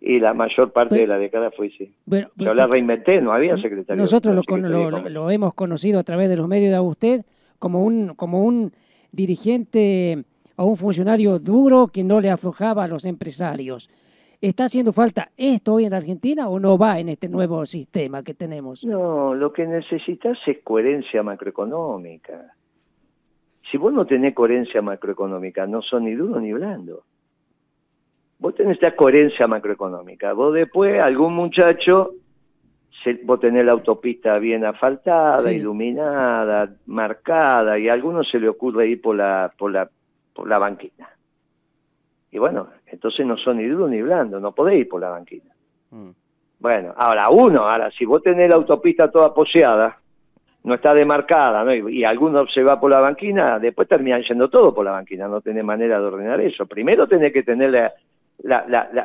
Y 0.00 0.20
la 0.20 0.34
mayor 0.34 0.72
parte 0.72 0.96
de 0.96 1.06
la 1.06 1.18
década 1.18 1.50
fue 1.50 1.70
sí. 1.70 1.94
Bueno, 2.04 2.28
Yo 2.36 2.52
la 2.52 2.66
reinventé, 2.66 3.20
no 3.20 3.32
había 3.32 3.56
secretario. 3.56 4.00
Nosotros 4.00 4.36
lo, 4.46 5.08
lo, 5.08 5.30
hemos 5.30 5.54
conocido 5.54 5.98
a 5.98 6.04
través 6.04 6.28
de 6.28 6.36
los 6.36 6.46
medios 6.46 6.70
de 6.70 6.80
usted 6.80 7.24
como 7.58 7.82
un, 7.82 8.14
como 8.14 8.44
un 8.44 8.72
dirigente 9.10 10.24
a 10.56 10.64
un 10.64 10.76
funcionario 10.76 11.38
duro 11.38 11.88
que 11.88 12.04
no 12.04 12.20
le 12.20 12.30
aflojaba 12.30 12.84
a 12.84 12.88
los 12.88 13.04
empresarios. 13.04 13.90
¿Está 14.40 14.64
haciendo 14.64 14.92
falta 14.92 15.30
esto 15.36 15.74
hoy 15.74 15.86
en 15.86 15.94
Argentina 15.94 16.48
o 16.48 16.60
no 16.60 16.76
va 16.76 16.98
en 17.00 17.08
este 17.08 17.28
nuevo 17.28 17.64
sistema 17.64 18.22
que 18.22 18.34
tenemos? 18.34 18.84
No, 18.84 19.34
lo 19.34 19.52
que 19.52 19.66
necesitas 19.66 20.38
es 20.46 20.58
coherencia 20.62 21.22
macroeconómica. 21.22 22.54
Si 23.70 23.76
vos 23.76 23.92
no 23.92 24.06
tenés 24.06 24.34
coherencia 24.34 24.82
macroeconómica, 24.82 25.66
no 25.66 25.82
son 25.82 26.04
ni 26.04 26.14
duro 26.14 26.40
ni 26.40 26.52
blando. 26.52 27.04
Vos 28.38 28.54
tenés 28.54 28.74
esta 28.74 28.94
coherencia 28.94 29.46
macroeconómica. 29.46 30.32
Vos 30.32 30.54
después, 30.54 31.00
algún 31.00 31.34
muchacho, 31.34 32.12
vos 33.24 33.40
tenés 33.40 33.64
la 33.64 33.72
autopista 33.72 34.38
bien 34.38 34.64
asfaltada, 34.64 35.52
iluminada, 35.52 36.74
marcada, 36.86 37.78
y 37.78 37.88
a 37.88 37.92
alguno 37.92 38.22
se 38.22 38.38
le 38.38 38.48
ocurre 38.48 38.88
ir 38.88 39.00
por 39.00 39.16
la, 39.16 39.52
por 39.56 39.72
la 39.72 39.88
por 40.36 40.46
la 40.46 40.58
banquina. 40.58 41.08
Y 42.30 42.38
bueno, 42.38 42.68
entonces 42.86 43.26
no 43.26 43.38
son 43.38 43.56
ni 43.56 43.64
duro 43.64 43.88
ni 43.88 44.02
blando, 44.02 44.38
no 44.38 44.52
podéis 44.52 44.82
ir 44.82 44.88
por 44.88 45.00
la 45.00 45.08
banquina. 45.08 45.50
Mm. 45.90 46.10
Bueno, 46.58 46.94
ahora 46.96 47.30
uno, 47.30 47.62
ahora 47.62 47.90
si 47.90 48.04
vos 48.04 48.22
tenés 48.22 48.50
la 48.50 48.56
autopista 48.56 49.10
toda 49.10 49.32
poseada, 49.32 49.98
no 50.66 50.74
está 50.74 50.92
demarcada, 50.94 51.62
¿no? 51.62 51.72
y, 51.72 52.02
alguno 52.02 52.44
se 52.48 52.64
va 52.64 52.80
por 52.80 52.90
la 52.90 52.98
banquina, 52.98 53.60
después 53.60 53.86
terminan 53.86 54.22
yendo 54.22 54.50
todo 54.50 54.74
por 54.74 54.84
la 54.84 54.90
banquina, 54.90 55.28
no 55.28 55.40
tenés 55.40 55.62
manera 55.62 56.00
de 56.00 56.06
ordenar 56.06 56.40
eso. 56.40 56.66
Primero 56.66 57.06
tenés 57.06 57.32
que 57.32 57.44
tener 57.44 57.70
la, 57.70 57.94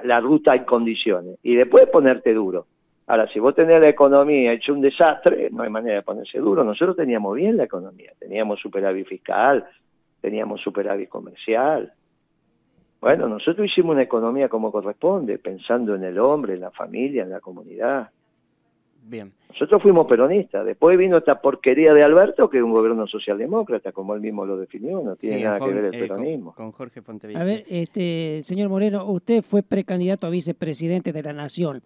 la, 0.04 0.20
ruta 0.20 0.56
en 0.56 0.64
condiciones 0.64 1.38
y 1.44 1.54
después 1.54 1.86
ponerte 1.86 2.34
duro. 2.34 2.66
Ahora, 3.06 3.28
si 3.28 3.40
vos 3.40 3.54
tenés 3.54 3.80
la 3.80 3.90
economía 3.90 4.54
hecho 4.54 4.74
un 4.74 4.82
desastre, 4.82 5.50
no 5.52 5.62
hay 5.62 5.70
manera 5.70 5.98
de 5.98 6.02
ponerse 6.02 6.40
duro. 6.40 6.64
Nosotros 6.64 6.98
teníamos 6.98 7.36
bien 7.36 7.58
la 7.58 7.66
economía, 7.66 8.12
teníamos 8.18 8.60
superávit 8.60 9.06
fiscal, 9.06 9.64
teníamos 10.20 10.62
superávit 10.62 11.10
comercial. 11.10 11.94
Bueno, 13.00 13.28
nosotros 13.28 13.68
hicimos 13.68 13.94
una 13.94 14.02
economía 14.02 14.50
como 14.50 14.72
corresponde, 14.72 15.38
pensando 15.38 15.94
en 15.94 16.06
el 16.06 16.18
hombre, 16.18 16.56
en 16.56 16.62
la 16.62 16.72
familia, 16.72 17.22
en 17.22 17.30
la 17.30 17.40
comunidad. 17.40 18.10
Bien. 19.04 19.32
Nosotros 19.50 19.82
fuimos 19.82 20.08
peronistas. 20.08 20.66
Después 20.66 20.98
vino 20.98 21.18
esta 21.18 21.42
porquería 21.42 21.94
de 21.94 22.04
Alberto, 22.04 22.50
que 22.50 22.58
es 22.58 22.64
un 22.64 22.72
gobierno 22.72 23.08
socialdemócrata, 23.08 23.92
como 23.92 24.16
él 24.16 24.22
mismo 24.22 24.46
lo 24.46 24.58
definió, 24.58 25.02
no 25.02 25.16
tiene 25.16 25.44
nada 25.44 25.60
que 25.60 25.74
ver 25.74 25.86
el 25.86 25.96
eh, 25.96 26.00
peronismo. 26.00 26.54
Con, 26.54 26.72
Jorge 26.72 27.02
Fontevilla. 27.02 27.42
A 27.42 27.44
ver, 27.44 27.66
este, 27.68 28.42
señor 28.44 28.70
Moreno, 28.70 29.06
usted 29.06 29.42
fue 29.44 29.64
precandidato 29.64 30.28
a 30.28 30.30
vicepresidente 30.30 31.12
de 31.12 31.24
la 31.24 31.34
Nación. 31.34 31.82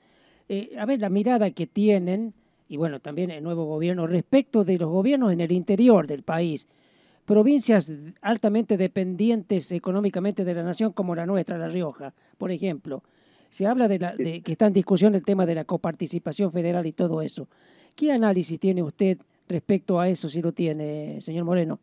Eh, 0.47 0.75
a 0.77 0.85
ver, 0.85 0.99
la 0.99 1.09
mirada 1.09 1.49
que 1.51 1.65
tienen, 1.67 2.33
y 2.67 2.77
bueno, 2.77 2.99
también 2.99 3.31
el 3.31 3.43
nuevo 3.43 3.65
gobierno, 3.65 4.05
respecto 4.07 4.63
de 4.63 4.77
los 4.77 4.89
gobiernos 4.89 5.33
en 5.33 5.41
el 5.41 5.51
interior 5.51 6.07
del 6.07 6.23
país 6.23 6.67
provincias 7.25 7.91
altamente 8.21 8.77
dependientes 8.77 9.71
económicamente 9.71 10.45
de 10.45 10.53
la 10.53 10.63
nación 10.63 10.93
como 10.93 11.15
la 11.15 11.25
nuestra, 11.25 11.57
La 11.57 11.67
Rioja, 11.67 12.13
por 12.37 12.51
ejemplo. 12.51 13.03
Se 13.55 13.65
habla 13.65 13.87
de, 13.87 13.99
la, 13.99 14.13
que 14.17 14.51
está 14.51 14.67
en 14.67 14.73
discusión 14.73 15.15
el 15.15 15.23
tema 15.23 15.45
de 15.45 15.55
la 15.55 15.63
coparticipación 15.63 16.51
federal 16.51 16.85
y 16.87 16.91
todo 16.91 17.21
eso. 17.21 17.47
¿Qué 17.95 18.11
análisis 18.11 18.59
tiene 18.59 18.83
usted 18.83 19.17
respecto 19.47 19.97
a 19.97 20.09
eso, 20.09 20.27
si 20.27 20.41
lo 20.41 20.51
tiene, 20.51 21.21
señor 21.21 21.45
Moreno? 21.45 21.79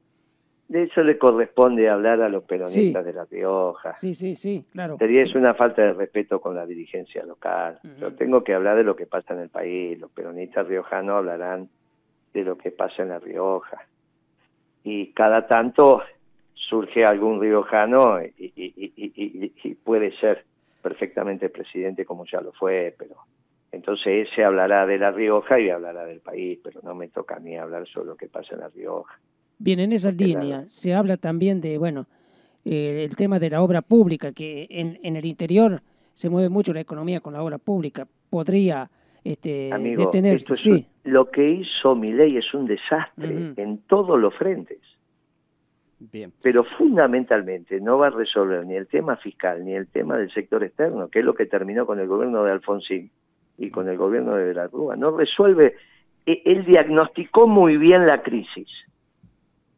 De 0.69 0.83
eso 0.83 1.03
le 1.03 1.17
corresponde 1.17 1.89
hablar 1.89 2.21
a 2.21 2.29
los 2.29 2.45
peronistas 2.45 3.03
de 3.03 3.15
La 3.15 3.25
Rioja. 3.25 3.99
Sí, 3.99 4.13
sí, 4.13 4.37
sí, 4.37 4.67
claro. 4.71 4.99
Sería 4.99 5.23
es 5.23 5.35
una 5.35 5.55
falta 5.55 5.81
de 5.81 5.95
respeto 5.95 6.43
con 6.43 6.55
la 6.55 6.67
dirigencia 6.67 7.25
local. 7.25 7.79
Yo 7.99 8.13
tengo 8.13 8.45
que 8.45 8.53
hablar 8.53 8.77
de 8.77 8.85
lo 8.85 8.95
que 8.95 9.07
pasa 9.07 9.33
en 9.33 9.41
el 9.41 9.49
país. 9.49 9.99
Los 9.99 10.11
peronistas 10.11 10.67
riojanos 10.67 11.17
hablarán 11.17 11.71
de 12.35 12.45
lo 12.45 12.59
que 12.59 12.71
pasa 12.71 13.03
en 13.03 13.09
La 13.09 13.19
Rioja 13.19 13.87
y 14.85 15.07
cada 15.13 15.47
tanto 15.47 16.03
surge 16.53 17.07
algún 17.07 17.41
riojano 17.41 18.21
y, 18.23 19.75
puede 19.85 20.15
ser 20.19 20.45
perfectamente 20.83 21.49
presidente 21.49 22.05
como 22.05 22.25
ya 22.27 22.41
lo 22.41 22.53
fue, 22.53 22.95
pero 22.99 23.17
entonces 23.71 24.29
ese 24.29 24.45
hablará 24.45 24.87
de 24.87 24.99
La 24.99 25.11
Rioja 25.11 25.59
y 25.59 25.71
hablará 25.71 26.05
del 26.05 26.21
país, 26.21 26.59
pero 26.63 26.81
no 26.83 26.95
me 26.95 27.09
toca 27.09 27.37
a 27.37 27.41
mí 27.41 27.57
hablar 27.57 27.87
sobre 27.89 28.09
lo 28.09 28.17
que 28.17 28.29
pasa 28.29 28.55
en 28.55 28.61
La 28.61 28.69
Rioja. 28.69 29.19
Bien, 29.59 29.81
en 29.81 29.93
esa 29.93 30.11
línea 30.11 30.65
se 30.67 30.93
habla 30.93 31.17
también 31.17 31.61
de, 31.61 31.79
bueno, 31.79 32.07
eh, 32.65 33.07
el 33.09 33.15
tema 33.17 33.39
de 33.39 33.51
la 33.51 33.63
obra 33.63 33.81
pública, 33.81 34.33
que 34.33 34.67
en, 34.69 34.99
en 35.03 35.17
el 35.17 35.25
interior 35.25 35.81
se 36.15 36.29
mueve 36.29 36.49
mucho 36.49 36.73
la 36.73 36.81
economía 36.81 37.21
con 37.21 37.33
la 37.33 37.43
obra 37.43 37.59
pública. 37.59 38.07
Podría 38.29 38.91
este, 39.25 39.71
detenerse. 39.97 40.57
sí. 40.57 40.87
lo 41.05 41.31
que 41.31 41.49
hizo 41.49 41.95
mi 41.95 42.13
ley 42.13 42.37
es 42.37 42.53
un 42.55 42.67
desastre 42.67 43.55
en 43.57 43.79
todos 43.87 44.19
los 44.19 44.35
frentes. 44.35 44.81
Bien. 46.11 46.33
Pero 46.43 46.65
fundamentalmente 46.65 47.81
no 47.81 47.99
va 47.99 48.09
a 48.09 48.11
resolver 48.11 48.67
ni 48.67 48.75
el 48.75 48.89
tema 48.89 49.17
fiscal 49.17 49.65
ni 49.65 49.75
el 49.75 49.87
tema 49.87 50.17
del 50.17 50.33
sector 50.33 50.65
externo, 50.65 51.09
que 51.09 51.21
es 51.21 51.25
lo 51.25 51.35
que 51.35 51.47
terminó 51.47 51.87
con 51.87 52.01
el 52.01 52.09
gobierno 52.09 52.43
de 52.43 52.51
Alfonsín 52.51 53.11
y 53.59 53.71
con 53.71 53.89
el 53.89 53.97
gobierno 53.97 54.35
de 54.35 54.53
la 54.53 54.67
Rúa. 54.67 54.97
No 54.97 55.17
resuelve. 55.17 55.77
E, 56.27 56.43
él 56.45 56.65
diagnosticó 56.65 57.47
muy 57.47 57.77
bien 57.77 58.07
la 58.07 58.23
crisis 58.23 58.69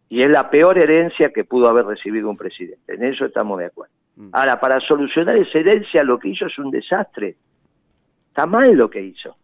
y 0.09 0.23
es 0.23 0.31
la 0.31 0.49
peor 0.49 0.78
herencia 0.78 1.31
que 1.31 1.45
pudo 1.45 1.69
haber 1.69 1.85
recibido 1.87 2.31
un 2.31 2.37
presidente. 2.37 2.95
En 2.95 3.04
eso 3.04 3.26
estamos 3.26 3.59
de 3.59 3.66
acuerdo. 3.66 3.93
Mm. 4.16 4.28
Ahora, 4.33 4.61
para 4.61 4.81
solucionar 4.81 5.37
esa 5.37 5.59
herencia, 5.59 6.02
lo 6.04 6.19
que 6.19 6.28
hizo 6.28 6.47
es 6.47 6.59
un 6.59 6.71
desastre. 6.71 7.37
Está 8.28 8.47
mal 8.47 8.73
lo 8.75 8.88
que 8.88 9.02
hizo. 9.02 9.37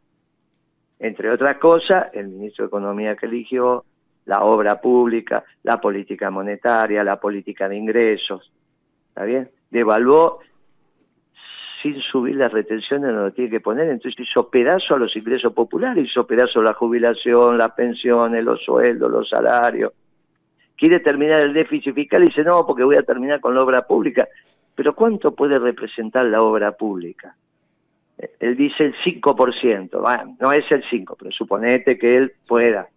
Entre 0.98 1.30
otras 1.30 1.56
cosas, 1.56 2.06
el 2.12 2.28
ministro 2.28 2.64
de 2.64 2.68
Economía 2.68 3.16
que 3.16 3.26
eligió, 3.26 3.84
la 4.26 4.44
obra 4.44 4.80
pública, 4.80 5.44
la 5.62 5.80
política 5.80 6.30
monetaria, 6.30 7.02
la 7.02 7.18
política 7.18 7.68
de 7.68 7.76
ingresos, 7.76 8.52
¿está 9.08 9.24
bien? 9.24 9.50
Devaluó 9.70 10.40
sin 11.82 12.00
subir 12.00 12.36
las 12.36 12.52
retenciones 12.52 13.12
no 13.12 13.22
lo 13.22 13.32
tiene 13.32 13.50
que 13.50 13.60
poner, 13.60 13.88
entonces 13.88 14.20
hizo 14.20 14.50
pedazo 14.50 14.94
a 14.94 14.98
los 14.98 15.16
ingresos 15.16 15.52
populares, 15.52 16.04
hizo 16.04 16.26
pedazo 16.26 16.60
a 16.60 16.64
la 16.64 16.74
jubilación, 16.74 17.56
las 17.56 17.72
pensiones, 17.72 18.44
los 18.44 18.62
sueldos, 18.62 19.10
los 19.10 19.28
salarios. 19.28 19.92
Quiere 20.76 21.00
terminar 21.00 21.40
el 21.40 21.52
déficit 21.52 21.94
fiscal 21.94 22.22
y 22.22 22.26
dice, 22.26 22.44
no, 22.44 22.66
porque 22.66 22.84
voy 22.84 22.96
a 22.96 23.02
terminar 23.02 23.40
con 23.40 23.54
la 23.54 23.62
obra 23.62 23.86
pública. 23.86 24.28
Pero 24.74 24.94
¿cuánto 24.94 25.34
puede 25.34 25.58
representar 25.58 26.26
la 26.26 26.42
obra 26.42 26.72
pública? 26.72 27.34
Él 28.38 28.56
dice 28.56 28.84
el 28.84 28.94
5%, 28.96 30.36
no 30.38 30.52
es 30.52 30.64
el 30.70 30.84
5%, 30.84 31.16
pero 31.18 31.30
suponete 31.30 31.98
que 31.98 32.16
él 32.16 32.32
pueda. 32.46 32.88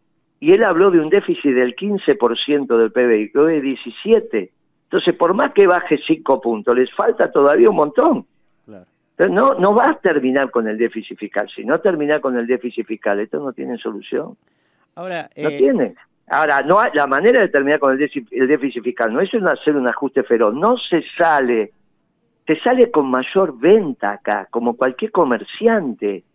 Y 0.44 0.52
él 0.52 0.66
habló 0.66 0.92
de 0.92 1.00
un 1.00 1.08
déficit 1.08 1.56
del 1.56 1.74
15% 1.74 2.78
del 2.78 2.92
PBI, 2.92 3.32
que 3.32 3.40
hoy 3.40 3.56
es 3.56 3.64
17%. 3.64 4.50
Entonces, 4.84 5.16
por 5.16 5.34
más 5.34 5.54
que 5.54 5.66
baje 5.66 5.98
5 6.06 6.42
puntos, 6.42 6.76
les 6.76 6.94
falta 6.94 7.32
todavía 7.32 7.70
un 7.70 7.78
montón. 7.78 8.26
Pero 9.16 9.30
no, 9.30 9.54
no 9.54 9.74
va 9.74 9.92
a 9.92 10.00
terminar 10.00 10.52
con 10.52 10.68
el 10.68 10.78
déficit 10.78 11.18
fiscal. 11.18 11.50
Si 11.56 11.64
no 11.64 11.80
termina 11.80 12.20
con 12.20 12.38
el 12.38 12.46
déficit 12.46 12.86
fiscal, 12.86 13.22
esto 13.22 13.40
no 13.40 13.54
tiene 13.54 13.78
solución. 13.78 14.36
Ahora, 14.96 15.30
no 15.38 15.48
eh, 15.48 15.58
tiene. 15.58 15.96
Ahora, 16.28 16.62
no 16.62 16.82
la 16.94 17.08
manera 17.08 17.40
de 17.40 17.48
terminar 17.48 17.80
con 17.80 17.94
el 17.94 18.00
déficit, 18.00 18.28
el 18.34 18.50
déficit 18.50 18.84
fiscal 18.84 19.14
no 19.14 19.22
es 19.22 19.34
hacer 19.34 19.78
un 19.78 19.88
ajuste 19.88 20.24
feroz, 20.24 20.54
no 20.54 20.76
se 20.78 21.06
sale, 21.18 21.72
te 22.46 22.60
sale 22.60 22.92
con 22.92 23.10
mayor 23.10 23.58
venta 23.58 24.12
acá, 24.12 24.50
como 24.52 24.76
cualquier 24.76 25.14
comerciante. 25.14 26.26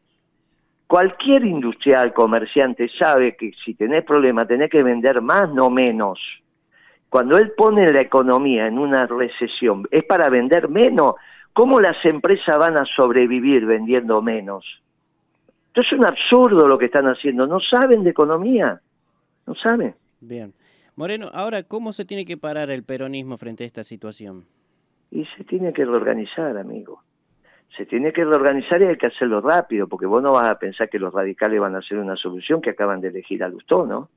Cualquier 0.88 1.44
industrial, 1.44 2.14
comerciante 2.14 2.88
sabe 2.88 3.36
que 3.36 3.52
si 3.62 3.74
tenés 3.74 4.04
problema 4.04 4.46
tenés 4.46 4.70
que 4.70 4.82
vender 4.82 5.20
más, 5.20 5.52
no 5.52 5.68
menos. 5.68 6.18
Cuando 7.10 7.36
él 7.36 7.52
pone 7.54 7.92
la 7.92 8.00
economía 8.00 8.66
en 8.66 8.78
una 8.78 9.06
recesión, 9.06 9.86
es 9.90 10.04
para 10.04 10.30
vender 10.30 10.70
menos. 10.70 11.16
¿Cómo 11.52 11.78
las 11.78 12.02
empresas 12.06 12.56
van 12.56 12.78
a 12.78 12.86
sobrevivir 12.86 13.66
vendiendo 13.66 14.22
menos? 14.22 14.64
Esto 15.66 15.82
es 15.82 15.92
un 15.92 16.06
absurdo 16.06 16.66
lo 16.66 16.78
que 16.78 16.86
están 16.86 17.06
haciendo. 17.06 17.46
No 17.46 17.60
saben 17.60 18.02
de 18.02 18.10
economía. 18.10 18.80
No 19.46 19.54
saben. 19.54 19.94
Bien. 20.22 20.54
Moreno, 20.96 21.28
ahora, 21.34 21.64
¿cómo 21.64 21.92
se 21.92 22.06
tiene 22.06 22.24
que 22.24 22.38
parar 22.38 22.70
el 22.70 22.82
peronismo 22.82 23.36
frente 23.36 23.64
a 23.64 23.66
esta 23.66 23.84
situación? 23.84 24.46
Y 25.10 25.26
se 25.36 25.44
tiene 25.44 25.74
que 25.74 25.84
reorganizar, 25.84 26.56
amigo. 26.56 27.02
Se 27.76 27.86
tiene 27.86 28.12
que 28.12 28.24
reorganizar 28.24 28.80
y 28.82 28.86
hay 28.86 28.96
que 28.96 29.06
hacerlo 29.06 29.40
rápido, 29.40 29.86
porque 29.86 30.06
vos 30.06 30.22
no 30.22 30.32
vas 30.32 30.48
a 30.48 30.58
pensar 30.58 30.88
que 30.88 30.98
los 30.98 31.12
radicales 31.12 31.60
van 31.60 31.74
a 31.76 31.78
hacer 31.78 31.98
una 31.98 32.16
solución 32.16 32.60
que 32.60 32.70
acaban 32.70 33.00
de 33.00 33.08
elegir 33.08 33.44
a 33.44 33.48
Lustó, 33.48 33.86
¿no? 33.86 34.08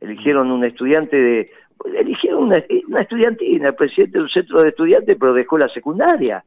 Eligieron 0.00 0.50
un 0.50 0.64
estudiante 0.64 1.16
de... 1.16 1.50
Eligieron 1.96 2.44
una, 2.44 2.56
estudiantina, 3.00 3.68
el 3.68 3.74
presidente 3.74 4.18
del 4.18 4.30
centro 4.30 4.62
de 4.62 4.68
estudiantes, 4.68 5.16
pero 5.18 5.34
dejó 5.34 5.58
la 5.58 5.68
secundaria. 5.68 6.44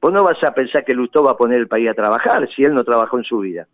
Vos 0.00 0.12
no 0.12 0.24
vas 0.24 0.42
a 0.42 0.52
pensar 0.52 0.84
que 0.84 0.92
Lustó 0.92 1.22
va 1.22 1.32
a 1.32 1.36
poner 1.36 1.58
el 1.58 1.68
país 1.68 1.88
a 1.88 1.94
trabajar 1.94 2.48
si 2.54 2.64
él 2.64 2.74
no 2.74 2.84
trabajó 2.84 3.18
en 3.18 3.24
su 3.24 3.38
vida. 3.38 3.66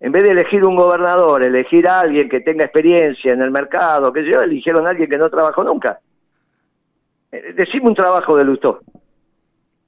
En 0.00 0.12
vez 0.12 0.22
de 0.22 0.30
elegir 0.30 0.64
un 0.64 0.76
gobernador, 0.76 1.42
elegir 1.42 1.88
a 1.88 2.00
alguien 2.00 2.28
que 2.28 2.40
tenga 2.40 2.64
experiencia 2.64 3.32
en 3.32 3.42
el 3.42 3.50
mercado, 3.50 4.12
que 4.12 4.24
yo, 4.24 4.40
eligieron 4.40 4.86
a 4.86 4.90
alguien 4.90 5.10
que 5.10 5.18
no 5.18 5.28
trabajó 5.28 5.64
nunca. 5.64 5.98
Eh, 7.32 7.52
decime 7.54 7.88
un 7.88 7.94
trabajo 7.94 8.36
de 8.36 8.44
Lustó. 8.44 8.80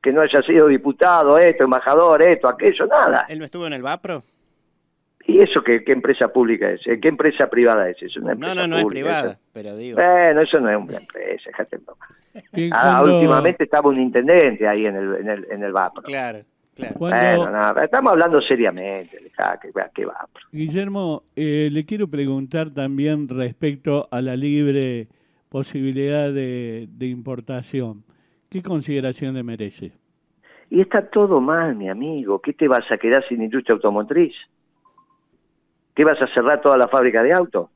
Que 0.02 0.12
no 0.12 0.22
haya 0.22 0.42
sido 0.42 0.66
diputado, 0.66 1.38
esto, 1.38 1.64
embajador, 1.64 2.22
esto, 2.22 2.48
aquello, 2.48 2.86
nada. 2.86 3.26
¿Él 3.28 3.38
no 3.38 3.44
estuvo 3.44 3.66
en 3.66 3.74
el 3.74 3.82
VAPRO? 3.82 4.22
¿Y 5.26 5.40
eso 5.40 5.62
qué, 5.62 5.84
qué 5.84 5.92
empresa 5.92 6.32
pública 6.32 6.70
es? 6.70 6.80
¿Qué 6.82 7.08
empresa 7.08 7.48
privada 7.48 7.88
es? 7.88 8.02
es 8.02 8.16
una 8.16 8.32
empresa 8.32 8.54
no, 8.54 8.62
no, 8.62 8.68
no 8.68 8.78
es 8.78 8.84
privada, 8.86 9.38
pero 9.52 9.76
digo. 9.76 9.96
Bueno, 9.96 10.40
eso 10.40 10.58
no 10.60 10.70
es 10.70 10.76
una 10.76 10.96
empresa, 10.96 11.44
déjate 11.46 11.78
Ah, 12.72 13.02
últimamente 13.04 13.64
estaba 13.64 13.88
un 13.88 14.00
intendente 14.00 14.66
ahí 14.66 14.86
en 14.86 14.96
el, 14.96 15.14
en 15.16 15.28
el, 15.28 15.46
en 15.50 15.62
el 15.62 15.72
VAPRO. 15.72 16.02
Claro. 16.02 16.40
Claro. 16.74 16.94
Bueno, 16.98 17.82
estamos 17.82 18.12
hablando 18.12 18.40
seriamente, 18.40 19.18
¿qué, 19.94 20.06
VAPRO? 20.06 20.46
Guillermo, 20.52 21.24
eh, 21.36 21.68
le 21.70 21.84
quiero 21.84 22.08
preguntar 22.08 22.70
también 22.70 23.28
respecto 23.28 24.08
a 24.10 24.22
la 24.22 24.36
libre 24.36 25.08
posibilidad 25.48 26.32
de, 26.32 26.88
de 26.90 27.06
importación. 27.06 28.04
¿Qué 28.50 28.62
consideración 28.62 29.34
le 29.34 29.44
merece? 29.44 29.92
Y 30.70 30.80
está 30.80 31.08
todo 31.08 31.40
mal, 31.40 31.76
mi 31.76 31.88
amigo. 31.88 32.40
¿Qué 32.40 32.52
te 32.52 32.66
vas 32.66 32.90
a 32.90 32.98
quedar 32.98 33.24
sin 33.28 33.42
industria 33.42 33.74
automotriz? 33.74 34.34
¿Qué 35.94 36.04
vas 36.04 36.20
a 36.20 36.26
cerrar 36.34 36.60
toda 36.60 36.76
la 36.76 36.88
fábrica 36.88 37.22
de 37.22 37.32
autos? 37.32 37.70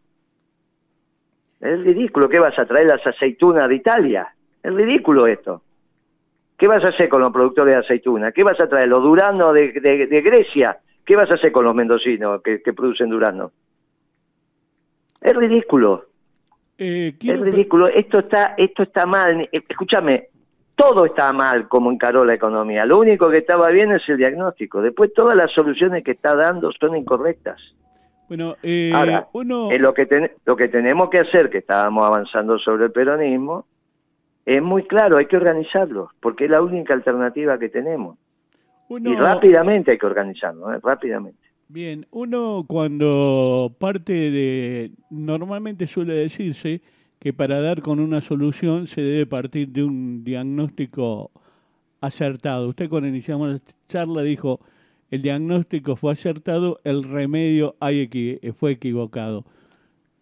Es 1.60 1.80
ridículo. 1.80 2.28
¿Qué 2.28 2.40
vas 2.40 2.58
a 2.58 2.66
traer 2.66 2.88
las 2.88 3.06
aceitunas 3.06 3.68
de 3.68 3.76
Italia? 3.76 4.34
Es 4.62 4.74
ridículo 4.74 5.28
esto. 5.28 5.62
¿Qué 6.56 6.66
vas 6.66 6.84
a 6.84 6.88
hacer 6.88 7.08
con 7.08 7.20
los 7.20 7.32
productores 7.32 7.74
de 7.74 7.80
aceituna? 7.80 8.32
¿Qué 8.32 8.42
vas 8.42 8.60
a 8.60 8.68
traer? 8.68 8.88
¿Los 8.88 9.02
duranos 9.02 9.52
de, 9.52 10.22
Grecia? 10.24 10.78
¿Qué 11.04 11.14
vas 11.14 11.30
a 11.30 11.34
hacer 11.34 11.52
con 11.52 11.64
los 11.64 11.74
mendocinos 11.74 12.42
que, 12.42 12.58
producen 12.72 13.10
durano? 13.10 13.52
Es 15.20 15.34
ridículo. 15.37 16.06
Eh, 16.78 17.14
es 17.20 17.40
ridículo. 17.40 17.87
Esto 17.88 18.20
está, 18.20 18.54
esto 18.56 18.82
está 18.82 19.06
mal. 19.06 19.48
Escúchame, 19.52 20.28
todo 20.74 21.06
está 21.06 21.32
mal 21.32 21.68
como 21.68 21.90
encaró 21.90 22.24
la 22.24 22.34
economía. 22.34 22.84
Lo 22.84 22.98
único 22.98 23.30
que 23.30 23.38
estaba 23.38 23.68
bien 23.70 23.92
es 23.92 24.08
el 24.08 24.16
diagnóstico. 24.16 24.82
Después 24.82 25.12
todas 25.14 25.37
las 25.37 25.52
soluciones 25.52 26.02
que 26.02 26.12
está 26.12 26.34
dando 26.34 26.70
son 26.72 26.96
incorrectas. 26.96 27.60
Bueno, 28.28 28.56
eh, 28.62 28.90
Ahora, 28.94 29.28
lo, 29.34 29.94
que 29.94 30.30
lo 30.44 30.56
que 30.56 30.68
tenemos 30.68 31.10
que 31.10 31.18
hacer, 31.18 31.50
que 31.50 31.58
estábamos 31.58 32.06
avanzando 32.06 32.58
sobre 32.58 32.87
el 32.87 32.92
peronismo, 32.92 33.66
es 34.46 34.62
muy 34.62 34.84
claro, 34.84 35.18
hay 35.18 35.26
que 35.26 35.37
organizarlo, 35.37 36.10
porque 36.20 36.44
es 36.44 36.50
la 36.50 36.62
única 36.62 36.94
alternativa 36.94 37.58
que 37.58 37.68
tenemos. 37.68 38.18
y 38.88 39.14
rápidamente 39.14 39.92
hay 39.92 39.98
que 39.98 40.06
organizarlo, 40.06 40.72
¿eh? 40.72 40.78
rápidamente. 40.82 41.38
Bien, 41.68 42.06
uno 42.10 42.64
cuando 42.66 43.74
parte 43.78 44.12
de, 44.12 44.90
normalmente 45.10 45.87
suele 45.87 46.14
decirse 46.14 46.82
que 47.18 47.33
para 47.33 47.61
dar 47.61 47.83
con 47.83 48.00
una 48.00 48.20
solución 48.20 48.87
se 48.87 49.00
debe 49.00 49.27
partir 49.27 49.68
de 49.68 49.83
un 49.83 50.24
diagnóstico 50.24 51.31
acertado. 52.00 52.68
Usted 52.68 52.88
cuando 52.88 53.09
iniciamos 53.09 53.53
la 53.53 53.61
charla 53.88 54.22
dijo, 54.22 54.61
el 55.11 55.22
diagnóstico 55.22 55.96
fue 55.96 56.12
acertado, 56.12 56.81
el 56.85 57.05
remedio 57.05 57.77
hay 57.81 58.09
fue 58.59 58.72
equivocado 58.72 59.44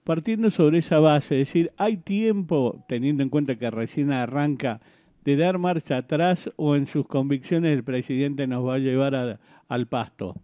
partiendo 0.04 0.50
sobre 0.50 0.78
esa 0.78 0.98
base, 0.98 1.40
es 1.40 1.48
decir, 1.48 1.72
¿hay 1.76 1.96
tiempo, 1.96 2.84
teniendo 2.88 3.22
en 3.22 3.28
cuenta 3.28 3.56
que 3.56 3.70
recién 3.70 4.12
arranca, 4.12 4.80
de 5.24 5.36
dar 5.36 5.58
marcha 5.58 5.98
atrás 5.98 6.50
o 6.56 6.74
en 6.74 6.86
sus 6.86 7.06
convicciones 7.06 7.76
el 7.76 7.84
presidente 7.84 8.46
nos 8.46 8.66
va 8.66 8.74
a 8.74 8.78
llevar 8.78 9.38
al 9.68 9.86
pasto? 9.86 10.34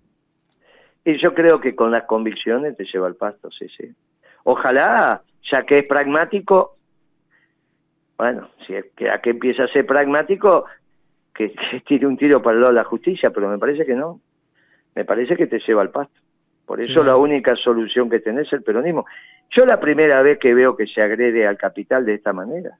Y 1.05 1.19
yo 1.19 1.35
creo 1.35 1.61
que 1.61 1.75
con 1.75 1.91
las 1.91 2.05
convicciones 2.05 2.77
te 2.77 2.85
lleva 2.85 3.09
al 3.09 3.17
pasto, 3.17 3.51
sí, 3.51 3.67
sí. 3.77 3.93
Ojalá, 4.45 5.23
ya 5.51 5.65
que 5.65 5.79
es 5.79 5.85
pragmático, 5.85 6.77
bueno, 8.17 8.49
si 8.67 8.75
es 8.75 8.87
que 8.97 9.11
a 9.11 9.19
que 9.19 9.31
empieza 9.31 9.65
a 9.65 9.69
ser 9.69 9.87
pragmático, 9.87 10.65
que, 11.35 11.53
que 11.71 11.81
tire 11.81 12.07
un 12.07 12.17
tiro 12.17 12.43
para 12.43 12.57
el 12.57 12.63
lado 12.63 12.75
de 12.75 12.81
la 12.81 12.85
justicia, 12.85 13.31
pero 13.31 13.49
me 13.49 13.59
parece 13.59 13.87
que 13.87 13.95
no. 13.95 14.21
Me 14.95 15.05
parece 15.05 15.37
que 15.37 15.47
te 15.47 15.61
lleva 15.61 15.83
al 15.83 15.91
pasto. 15.91 16.21
Por 16.67 16.83
eso 16.83 17.03
la 17.03 17.17
única 17.17 17.57
solución 17.57 18.11
que 18.11 18.21
tenés 18.21 18.49
es 18.49 18.53
el 18.53 18.63
peronismo. 18.63 19.07
Yo 19.57 19.65
la 19.65 19.81
primera 19.81 20.21
vez 20.21 20.39
que 20.39 20.53
veo 20.53 20.77
que 20.77 20.87
se 20.87 21.01
agrede 21.01 21.47
al 21.47 21.57
capital 21.57 22.05
de 22.05 22.13
esta 22.15 22.35
manera. 22.35 22.77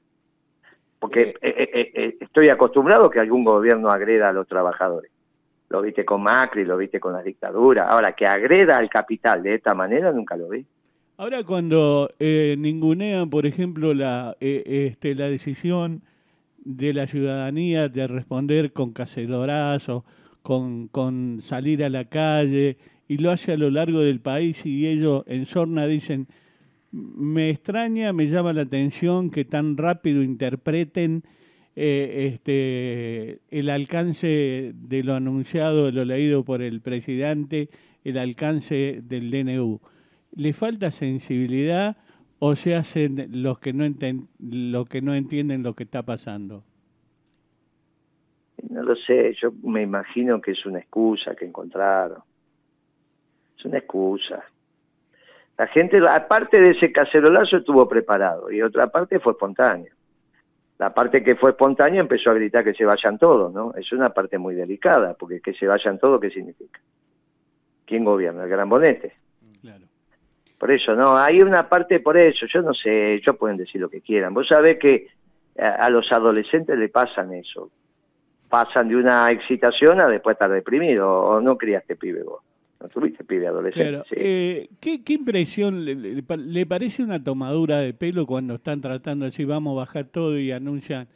Porque 0.99 1.33
eh, 1.41 1.69
eh, 1.73 1.91
eh, 1.95 2.17
estoy 2.19 2.49
acostumbrado 2.49 3.05
a 3.05 3.11
que 3.11 3.19
algún 3.19 3.43
gobierno 3.43 3.89
agreda 3.89 4.29
a 4.29 4.33
los 4.33 4.47
trabajadores. 4.47 5.11
Lo 5.69 5.81
viste 5.81 6.05
con 6.05 6.21
Macri, 6.21 6.65
lo 6.65 6.77
viste 6.77 6.99
con 6.99 7.13
la 7.13 7.23
dictadura. 7.23 7.87
Ahora, 7.87 8.11
que 8.13 8.27
agreda 8.27 8.75
al 8.75 8.89
capital 8.89 9.41
de 9.41 9.55
esta 9.55 9.73
manera, 9.73 10.11
nunca 10.11 10.35
lo 10.35 10.49
vi. 10.49 10.63
Ahora, 11.19 11.43
cuando 11.43 12.09
ningunean, 12.17 13.29
por 13.29 13.45
ejemplo, 13.45 13.93
la, 13.93 14.37
este, 14.39 15.15
la 15.15 15.27
decisión 15.27 16.01
de 16.63 16.93
la 16.93 17.07
ciudadanía 17.07 17.89
de 17.89 18.07
responder 18.07 18.71
con 18.71 18.93
cacerorazos, 18.93 20.03
con, 20.43 20.87
con 20.87 21.41
salir 21.41 21.83
a 21.83 21.89
la 21.89 22.05
calle 22.05 22.77
y 23.09 23.17
lo 23.17 23.31
hace 23.31 23.51
a 23.51 23.57
lo 23.57 23.69
largo 23.69 23.99
del 23.99 24.21
país 24.21 24.65
y 24.65 24.87
ellos 24.87 25.25
en 25.27 25.45
Sorna 25.45 25.87
dicen, 25.87 26.27
me 26.93 27.49
extraña, 27.49 28.13
me 28.13 28.27
llama 28.27 28.53
la 28.53 28.61
atención 28.61 29.29
que 29.29 29.43
tan 29.43 29.75
rápido 29.75 30.23
interpreten 30.23 31.23
eh, 31.75 32.31
este, 32.31 33.41
el 33.51 33.69
alcance 33.69 34.71
de 34.73 35.03
lo 35.03 35.15
anunciado, 35.15 35.87
de 35.87 35.91
lo 35.91 36.05
leído 36.05 36.45
por 36.45 36.61
el 36.61 36.79
presidente, 36.79 37.67
el 38.05 38.17
alcance 38.17 39.01
del 39.03 39.31
DNU. 39.31 39.81
¿Le 40.35 40.53
falta 40.53 40.91
sensibilidad 40.91 41.97
o 42.39 42.55
se 42.55 42.75
hacen 42.75 43.27
los 43.31 43.59
que 43.59 43.73
no, 43.73 43.85
los 44.39 44.87
que 44.87 45.01
no 45.01 45.13
entienden 45.13 45.63
lo 45.63 45.73
que 45.73 45.83
está 45.83 46.03
pasando? 46.03 46.63
No 48.69 48.83
lo 48.83 48.95
sé, 48.95 49.33
yo 49.41 49.51
me 49.63 49.81
imagino 49.81 50.41
que 50.41 50.51
es 50.51 50.65
una 50.65 50.79
excusa 50.79 51.35
que 51.35 51.45
encontraron 51.45 52.21
es 53.59 53.65
una 53.65 53.77
excusa. 53.77 54.43
La 55.57 55.67
gente, 55.67 55.99
aparte 56.09 56.59
de 56.59 56.71
ese 56.71 56.91
cacerolazo, 56.91 57.57
estuvo 57.57 57.87
preparado 57.87 58.49
y 58.51 58.61
otra 58.61 58.87
parte 58.87 59.19
fue 59.19 59.33
espontánea. 59.33 59.91
La 60.77 60.93
parte 60.93 61.21
que 61.21 61.35
fue 61.35 61.49
espontánea 61.49 61.99
empezó 61.99 62.29
a 62.29 62.35
gritar 62.35 62.63
que 62.63 62.73
se 62.73 62.85
vayan 62.85 63.17
todos, 63.17 63.53
¿no? 63.53 63.73
Es 63.75 63.91
una 63.91 64.09
parte 64.11 64.37
muy 64.37 64.55
delicada, 64.55 65.13
porque 65.15 65.41
que 65.41 65.53
se 65.53 65.67
vayan 65.67 65.99
todos, 65.99 66.21
¿qué 66.21 66.29
significa? 66.29 66.79
¿Quién 67.85 68.05
gobierna? 68.05 68.43
El 68.43 68.49
gran 68.49 68.69
bonete. 68.69 69.13
Claro. 69.61 69.88
Por 70.59 70.71
eso, 70.71 70.93
no, 70.93 71.15
hay 71.17 71.41
una 71.41 71.69
parte 71.69 72.01
por 72.01 72.17
eso, 72.17 72.45
yo 72.45 72.61
no 72.61 72.73
sé, 72.73 73.13
ellos 73.13 73.37
pueden 73.37 73.55
decir 73.55 73.79
lo 73.79 73.89
que 73.89 74.01
quieran. 74.01 74.33
Vos 74.33 74.49
sabés 74.49 74.77
que 74.77 75.07
a, 75.57 75.89
los 75.89 76.11
adolescentes 76.11 76.77
le 76.77 76.89
pasan 76.89 77.33
eso. 77.33 77.71
Pasan 78.49 78.89
de 78.89 78.97
una 78.97 79.31
excitación 79.31 80.01
a 80.01 80.07
después 80.07 80.33
estar 80.33 80.51
deprimido, 80.51 81.09
o 81.09 81.39
no 81.39 81.57
criaste 81.57 81.95
pibe 81.95 82.23
vos. 82.23 82.41
No 82.81 82.89
tuviste 82.89 83.23
pibe 83.23 83.47
adolescente. 83.47 84.03
Eh, 84.11 84.69
¿qué, 84.81 85.01
impresión 85.13 85.85
le, 85.85 86.65
parece 86.65 87.03
una 87.03 87.23
tomadura 87.23 87.79
de 87.79 87.93
pelo 87.93 88.25
cuando 88.25 88.55
están 88.55 88.81
tratando 88.81 89.25
de 89.25 89.31
decir 89.31 89.47
vamos 89.47 89.73
a 89.73 89.81
bajar 89.81 90.05
todo 90.05 90.37
y 90.37 90.51
anuncian 90.51 91.07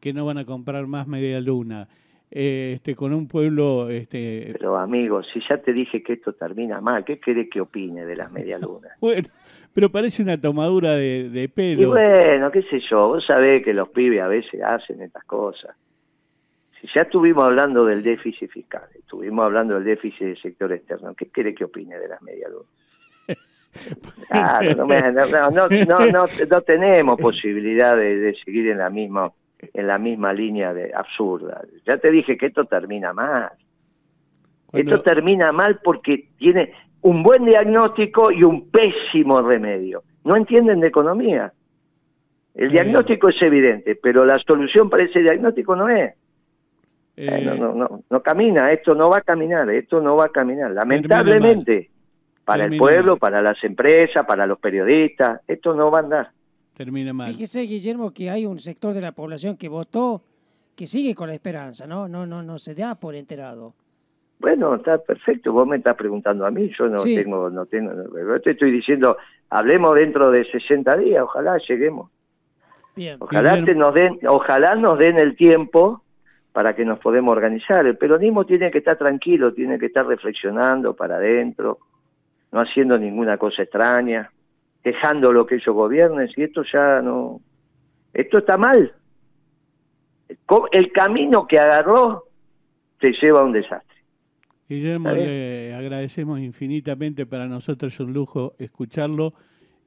que 0.00 0.12
no 0.12 0.26
van 0.26 0.38
a 0.38 0.44
comprar 0.44 0.86
más 0.86 1.08
media 1.08 1.40
luna? 1.40 1.88
Eh, 2.34 2.74
este, 2.76 2.96
con 2.96 3.12
un 3.12 3.28
pueblo... 3.28 3.90
Este... 3.90 4.50
Pero 4.52 4.76
amigo, 4.76 5.22
si 5.22 5.40
ya 5.48 5.58
te 5.58 5.72
dije 5.72 6.02
que 6.02 6.14
esto 6.14 6.32
termina 6.32 6.80
mal, 6.80 7.04
¿qué 7.04 7.20
querés 7.20 7.50
que 7.50 7.60
opine 7.60 8.06
de 8.06 8.16
las 8.16 8.32
medialunas? 8.32 8.92
bueno, 9.00 9.28
pero 9.74 9.90
parece 9.90 10.22
una 10.22 10.40
tomadura 10.40 10.96
de, 10.96 11.28
de 11.28 11.48
pelo. 11.48 11.82
Y 11.82 11.84
bueno, 11.84 12.50
qué 12.50 12.62
sé 12.62 12.80
yo, 12.80 13.08
vos 13.08 13.24
sabés 13.26 13.62
que 13.62 13.74
los 13.74 13.90
pibes 13.90 14.22
a 14.22 14.28
veces 14.28 14.62
hacen 14.62 15.02
estas 15.02 15.24
cosas 15.24 15.76
ya 16.94 17.02
estuvimos 17.02 17.44
hablando 17.44 17.84
del 17.84 18.02
déficit 18.02 18.50
fiscal, 18.50 18.88
estuvimos 18.94 19.44
hablando 19.44 19.74
del 19.74 19.84
déficit 19.84 20.26
del 20.26 20.42
sector 20.42 20.72
externo, 20.72 21.14
¿qué 21.14 21.26
quiere 21.26 21.54
que 21.54 21.64
opine 21.64 21.98
de 21.98 22.08
las 22.08 22.22
medialunas? 22.22 22.68
Claro, 24.28 24.86
no, 25.50 26.60
tenemos 26.60 27.18
posibilidad 27.18 27.96
de, 27.96 28.34
seguir 28.44 28.68
en 28.68 28.76
la 28.76 28.90
misma 28.90 29.32
en 29.74 29.86
la 29.86 29.98
misma 29.98 30.32
línea 30.32 30.72
de 30.72 30.92
absurda. 30.94 31.62
Ya 31.86 31.98
te 31.98 32.10
dije 32.10 32.36
que 32.36 32.46
esto 32.46 32.64
termina 32.64 33.12
mal. 33.12 33.50
Esto 34.72 35.02
termina 35.02 35.52
mal 35.52 35.80
porque 35.82 36.28
tiene 36.38 36.72
un 37.02 37.22
buen 37.22 37.44
diagnóstico 37.44 38.30
y 38.30 38.42
un 38.42 38.70
pésimo 38.70 39.42
remedio. 39.42 40.02
No 40.24 40.36
entienden 40.36 40.80
de 40.80 40.88
economía. 40.88 41.52
El 42.54 42.70
diagnóstico 42.70 43.28
es 43.28 43.40
evidente, 43.42 43.98
pero 44.02 44.24
la 44.24 44.38
solución 44.38 44.88
para 44.90 45.04
ese 45.04 45.20
diagnóstico 45.20 45.74
no 45.76 45.88
es. 45.88 46.14
Eh, 47.16 47.44
no, 47.44 47.54
no, 47.54 47.74
no, 47.74 48.02
no 48.08 48.22
camina, 48.22 48.72
esto 48.72 48.94
no 48.94 49.10
va 49.10 49.18
a 49.18 49.22
caminar, 49.22 49.68
esto 49.70 50.00
no 50.00 50.16
va 50.16 50.26
a 50.26 50.28
caminar. 50.30 50.70
Lamentablemente, 50.70 51.90
para 52.44 52.64
el 52.64 52.76
pueblo, 52.78 53.16
para 53.18 53.42
las 53.42 53.62
empresas, 53.64 54.24
para 54.24 54.46
los 54.46 54.58
periodistas, 54.58 55.40
esto 55.46 55.74
no 55.74 55.90
va 55.90 55.98
a 55.98 56.02
andar. 56.02 56.30
Termina 56.76 57.12
mal. 57.12 57.32
Fíjese, 57.32 57.62
Guillermo, 57.62 58.12
que 58.12 58.30
hay 58.30 58.46
un 58.46 58.58
sector 58.58 58.94
de 58.94 59.00
la 59.00 59.12
población 59.12 59.56
que 59.56 59.68
votó 59.68 60.22
que 60.74 60.86
sigue 60.86 61.14
con 61.14 61.28
la 61.28 61.34
esperanza, 61.34 61.86
¿no? 61.86 62.08
No, 62.08 62.26
no, 62.26 62.42
no 62.42 62.58
se 62.58 62.74
da 62.74 62.94
por 62.94 63.14
enterado. 63.14 63.74
Bueno, 64.38 64.74
está 64.74 64.98
perfecto. 64.98 65.52
Vos 65.52 65.68
me 65.68 65.76
estás 65.76 65.96
preguntando 65.96 66.44
a 66.44 66.50
mí, 66.50 66.70
yo 66.76 66.88
no 66.88 67.02
tengo, 67.02 67.48
no 67.50 67.66
tengo, 67.66 67.92
yo 67.92 68.40
te 68.40 68.50
estoy 68.50 68.72
diciendo, 68.72 69.16
hablemos 69.50 69.94
dentro 69.94 70.30
de 70.30 70.44
60 70.44 70.96
días, 70.96 71.22
ojalá 71.22 71.58
lleguemos. 71.58 72.10
Bien. 72.96 73.18
Ojalá 73.20 73.56
nos 73.56 73.94
den, 73.94 74.18
ojalá 74.26 74.74
nos 74.74 74.98
den 74.98 75.18
el 75.18 75.36
tiempo 75.36 76.02
para 76.52 76.74
que 76.74 76.84
nos 76.84 76.98
podamos 76.98 77.32
organizar. 77.32 77.86
El 77.86 77.96
peronismo 77.96 78.44
tiene 78.44 78.70
que 78.70 78.78
estar 78.78 78.98
tranquilo, 78.98 79.54
tiene 79.54 79.78
que 79.78 79.86
estar 79.86 80.06
reflexionando 80.06 80.94
para 80.94 81.16
adentro, 81.16 81.78
no 82.50 82.60
haciendo 82.60 82.98
ninguna 82.98 83.38
cosa 83.38 83.62
extraña, 83.62 84.30
dejando 84.82 85.32
lo 85.32 85.46
que 85.46 85.56
ellos 85.56 85.74
gobiernen, 85.74 86.28
y 86.36 86.42
esto 86.42 86.62
ya 86.70 87.00
no... 87.00 87.40
Esto 88.12 88.38
está 88.38 88.58
mal. 88.58 88.92
El 90.72 90.92
camino 90.92 91.46
que 91.46 91.58
agarró 91.58 92.24
te 92.98 93.12
lleva 93.12 93.40
a 93.40 93.44
un 93.44 93.52
desastre. 93.52 93.96
Guillermo, 94.68 95.10
le 95.10 95.74
agradecemos 95.74 96.40
infinitamente, 96.40 97.26
para 97.26 97.46
nosotros 97.46 97.92
es 97.92 98.00
un 98.00 98.12
lujo 98.12 98.54
escucharlo 98.58 99.34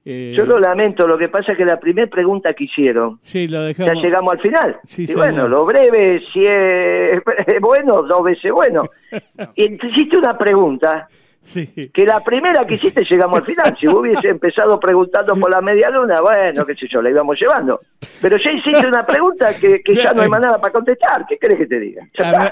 eh, 0.08 0.36
Yo 0.38 0.46
lo 0.46 0.60
lamento, 0.60 1.08
lo 1.08 1.18
que 1.18 1.30
pasa 1.30 1.54
es 1.54 1.58
que 1.58 1.66
la 1.66 1.80
primera 1.80 2.08
pregunta 2.08 2.54
que 2.54 2.66
hicieron, 2.66 3.18
sí, 3.24 3.48
lo 3.48 3.72
ya 3.72 3.94
llegamos 3.94 4.34
al 4.34 4.40
final. 4.40 4.80
y 4.96 5.14
bueno, 5.16 5.48
lo 5.48 5.66
breve, 5.66 6.22
si 6.32 6.44
es 6.44 7.20
bueno, 7.62 8.04
dos 8.04 8.24
veces 8.24 8.52
bueno. 8.52 8.84
y 9.56 9.74
hiciste 9.84 10.16
una 10.16 10.38
pregunta 10.38 11.08
que 11.54 12.06
la 12.06 12.20
primera 12.22 12.66
que 12.66 12.76
hiciste 12.76 13.04
llegamos 13.04 13.40
al 13.40 13.46
final. 13.46 13.78
Si 13.80 13.88
hubiese 13.88 14.30
empezado 14.30 14.80
preguntando 14.80 15.36
por 15.36 15.50
la 15.50 15.62
media 15.62 15.90
luna, 15.90 16.22
bueno, 16.22 16.66
qué 16.66 16.76
sé 16.76 16.88
yo, 16.90 17.02
la 17.02 17.10
íbamos 17.10 17.40
llevando. 17.40 17.82
Pero 18.22 18.38
ya 18.38 18.52
hiciste 18.52 18.88
una 18.88 19.06
pregunta 19.06 19.50
que, 19.60 19.82
ya 19.96 20.12
no 20.14 20.22
hay 20.22 20.30
más 20.30 20.42
nada 20.42 20.60
para 20.60 20.74
contestar. 20.74 21.26
¿Qué 21.28 21.38
querés 21.38 21.60
que 21.60 21.68
te 21.68 21.80
diga? 21.80 22.04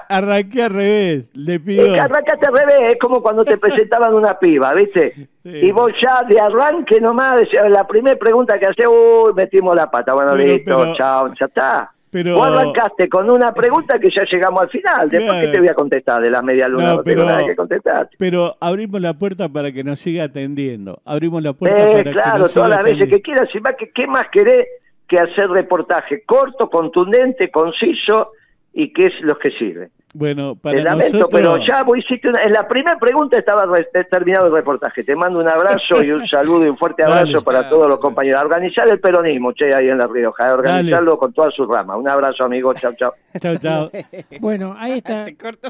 arranqué 0.10 0.64
al 0.64 0.74
revés, 0.74 1.26
le 1.34 1.60
pido. 1.60 1.86
Es 1.86 1.94
que 1.94 2.00
arrancaste 2.00 2.48
al 2.48 2.54
revés, 2.58 2.94
es 2.94 3.00
como 3.00 3.22
cuando 3.22 3.44
te 3.44 3.58
presentaban 3.58 4.14
una 4.14 4.38
piba, 4.38 4.74
¿viste? 4.74 5.28
Y 5.44 5.72
vos 5.72 5.92
ya 6.00 6.22
de 6.28 6.40
arranque 6.40 7.02
nomás, 7.02 7.42
la 7.70 7.86
primera 7.86 8.18
pregunta 8.18 8.58
que 8.60 8.68
haces, 8.68 8.88
uy, 8.88 9.34
metimos 9.34 9.76
la 9.76 9.90
pata. 9.90 10.14
Bueno, 10.14 10.36
listo, 10.36 10.96
chao, 10.96 11.34
ya 11.40 11.46
está. 11.46 11.93
Pero... 12.14 12.36
Vos 12.36 12.48
arrancaste 12.48 13.10
con 13.10 13.28
una 13.32 13.52
pregunta 13.56 13.98
que 13.98 14.12
ya 14.12 14.24
llegamos 14.24 14.62
al 14.62 14.70
final. 14.70 15.10
Después, 15.10 15.42
¿qué 15.42 15.48
te 15.48 15.60
voy 15.60 15.68
a 15.68 15.74
contestar 15.74 16.22
de 16.22 16.30
la 16.30 16.44
media 16.44 16.68
luna? 16.68 16.94
No, 16.94 17.04
pero, 17.04 17.26
nada 17.26 17.44
que 17.44 17.56
contestar. 17.56 18.08
Pero 18.20 18.56
abrimos 18.60 19.02
la 19.02 19.16
puerta 19.16 19.50
para 19.50 19.72
que 19.72 19.84
nos 19.84 20.00
siga 20.00 20.26
atendiendo. 20.26 21.02
Abrimos 21.06 21.42
la 21.42 21.54
puerta 21.54 21.90
eh, 21.90 22.04
para 22.04 22.12
claro, 22.12 22.50
todas 22.50 22.70
las 22.70 22.84
veces 22.84 23.10
que 23.10 23.20
quieras. 23.20 23.50
¿Qué 23.96 24.06
más 24.06 24.26
querés 24.32 24.68
que 25.08 25.18
hacer 25.18 25.50
reportaje 25.50 26.22
corto, 26.24 26.70
contundente, 26.70 27.50
conciso 27.50 28.34
y 28.74 28.94
qué 28.94 29.08
es 29.08 29.20
lo 29.22 29.40
que 29.40 29.50
sirve? 29.50 29.90
Bueno, 30.16 30.56
para 30.56 30.78
Te 30.78 30.84
lamento, 30.84 31.28
pero 31.28 31.58
ya 31.58 31.84
vos 31.84 31.98
hiciste 31.98 32.30
una... 32.30 32.44
En 32.44 32.54
la 32.54 32.68
primera 32.68 33.00
pregunta 33.00 33.40
estaba 33.40 33.66
terminado 34.12 34.46
el 34.46 34.54
reportaje. 34.54 35.04
Te 35.04 35.16
mando 35.16 35.40
un 35.40 35.50
abrazo 35.50 36.04
y 36.04 36.12
un 36.12 36.28
saludo 36.30 36.66
y 36.66 36.70
un 36.70 36.78
fuerte 36.78 37.04
abrazo 37.04 37.44
para 37.44 37.68
todos 37.68 37.88
los 37.88 38.00
compañeros. 38.00 38.44
Organizar 38.44 38.88
el 38.88 39.00
peronismo, 39.00 39.54
che, 39.54 39.74
ahí 39.74 39.90
en 39.90 39.98
La 39.98 40.06
Rioja. 40.06 40.54
Organizarlo 40.54 41.18
con 41.18 41.34
todas 41.34 41.56
sus 41.56 41.68
ramas. 41.68 41.98
Un 41.98 42.08
abrazo, 42.08 42.44
amigo. 42.44 42.76
Chao, 42.76 42.94
chao. 42.94 43.16
chao, 43.40 43.58
chao. 43.58 43.92
Bueno, 44.40 44.76
ahí 44.78 45.00
está. 45.00 45.26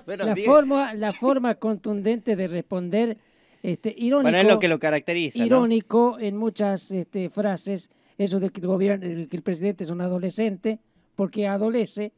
la, 0.05 0.35
forma, 0.35 0.93
la 0.93 1.13
forma 1.13 1.55
contundente 1.55 2.35
de 2.35 2.47
responder, 2.47 3.17
este, 3.61 3.93
irónico. 3.95 4.23
Bueno, 4.23 4.37
es 4.39 4.47
lo 4.47 4.59
que 4.59 4.67
lo 4.67 4.77
caracteriza. 4.77 5.39
Irónico 5.39 6.17
en 6.19 6.35
muchas 6.35 6.91
este, 6.91 7.29
frases, 7.29 7.89
eso 8.17 8.41
de 8.41 8.49
que 8.49 8.59
el, 8.59 8.67
gobierno, 8.67 9.05
que 9.29 9.37
el 9.37 9.41
presidente 9.41 9.85
es 9.85 9.89
un 9.89 10.01
adolescente, 10.01 10.79
porque 11.15 11.47
adolece 11.47 12.11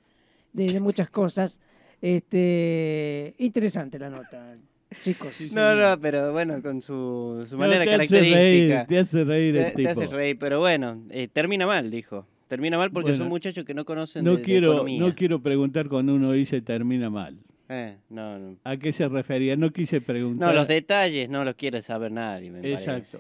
de 0.54 0.80
muchas 0.80 1.10
cosas. 1.12 1.62
Este, 2.02 3.34
interesante 3.38 3.98
la 4.00 4.10
nota, 4.10 4.56
chicos. 5.02 5.40
No, 5.52 5.76
no, 5.76 6.00
pero 6.00 6.32
bueno, 6.32 6.62
con 6.62 6.82
su, 6.82 7.46
su 7.50 7.58
manera 7.58 7.86
característica. 7.86 8.86
te 8.86 9.00
hace 9.00 9.24
reír 9.24 9.58
el 9.58 9.74
te, 9.74 9.88
hace 9.88 10.08
reír, 10.08 10.38
pero 10.40 10.60
bueno, 10.60 11.04
eh, 11.10 11.28
termina 11.32 11.66
mal, 11.66 11.90
dijo. 11.90 12.28
Termina 12.48 12.78
mal 12.78 12.92
porque 12.92 13.16
son 13.16 13.28
muchachos 13.28 13.66
que 13.66 13.74
no 13.74 13.86
conocen 13.86 14.24
no 14.24 14.36
de, 14.36 14.44
quiero, 14.44 14.68
economía. 14.68 15.00
No 15.00 15.16
quiero 15.16 15.42
preguntar 15.42 15.90
cuando 15.90 16.14
uno 16.14 16.32
dice 16.32 16.62
termina 16.62 17.10
mal. 17.10 17.38
Eh, 17.70 17.98
no, 18.10 18.38
no. 18.38 18.58
¿A 18.64 18.78
qué 18.78 18.94
se 18.94 19.08
refería? 19.08 19.56
No 19.56 19.72
quise 19.72 20.00
preguntar. 20.00 20.50
No, 20.50 20.54
los 20.54 20.68
detalles 20.68 21.30
no 21.30 21.44
los 21.44 21.56
quiere 21.56 21.82
saber 21.82 22.12
nadie, 22.12 22.52
me 22.52 22.72
Exacto. 22.72 23.20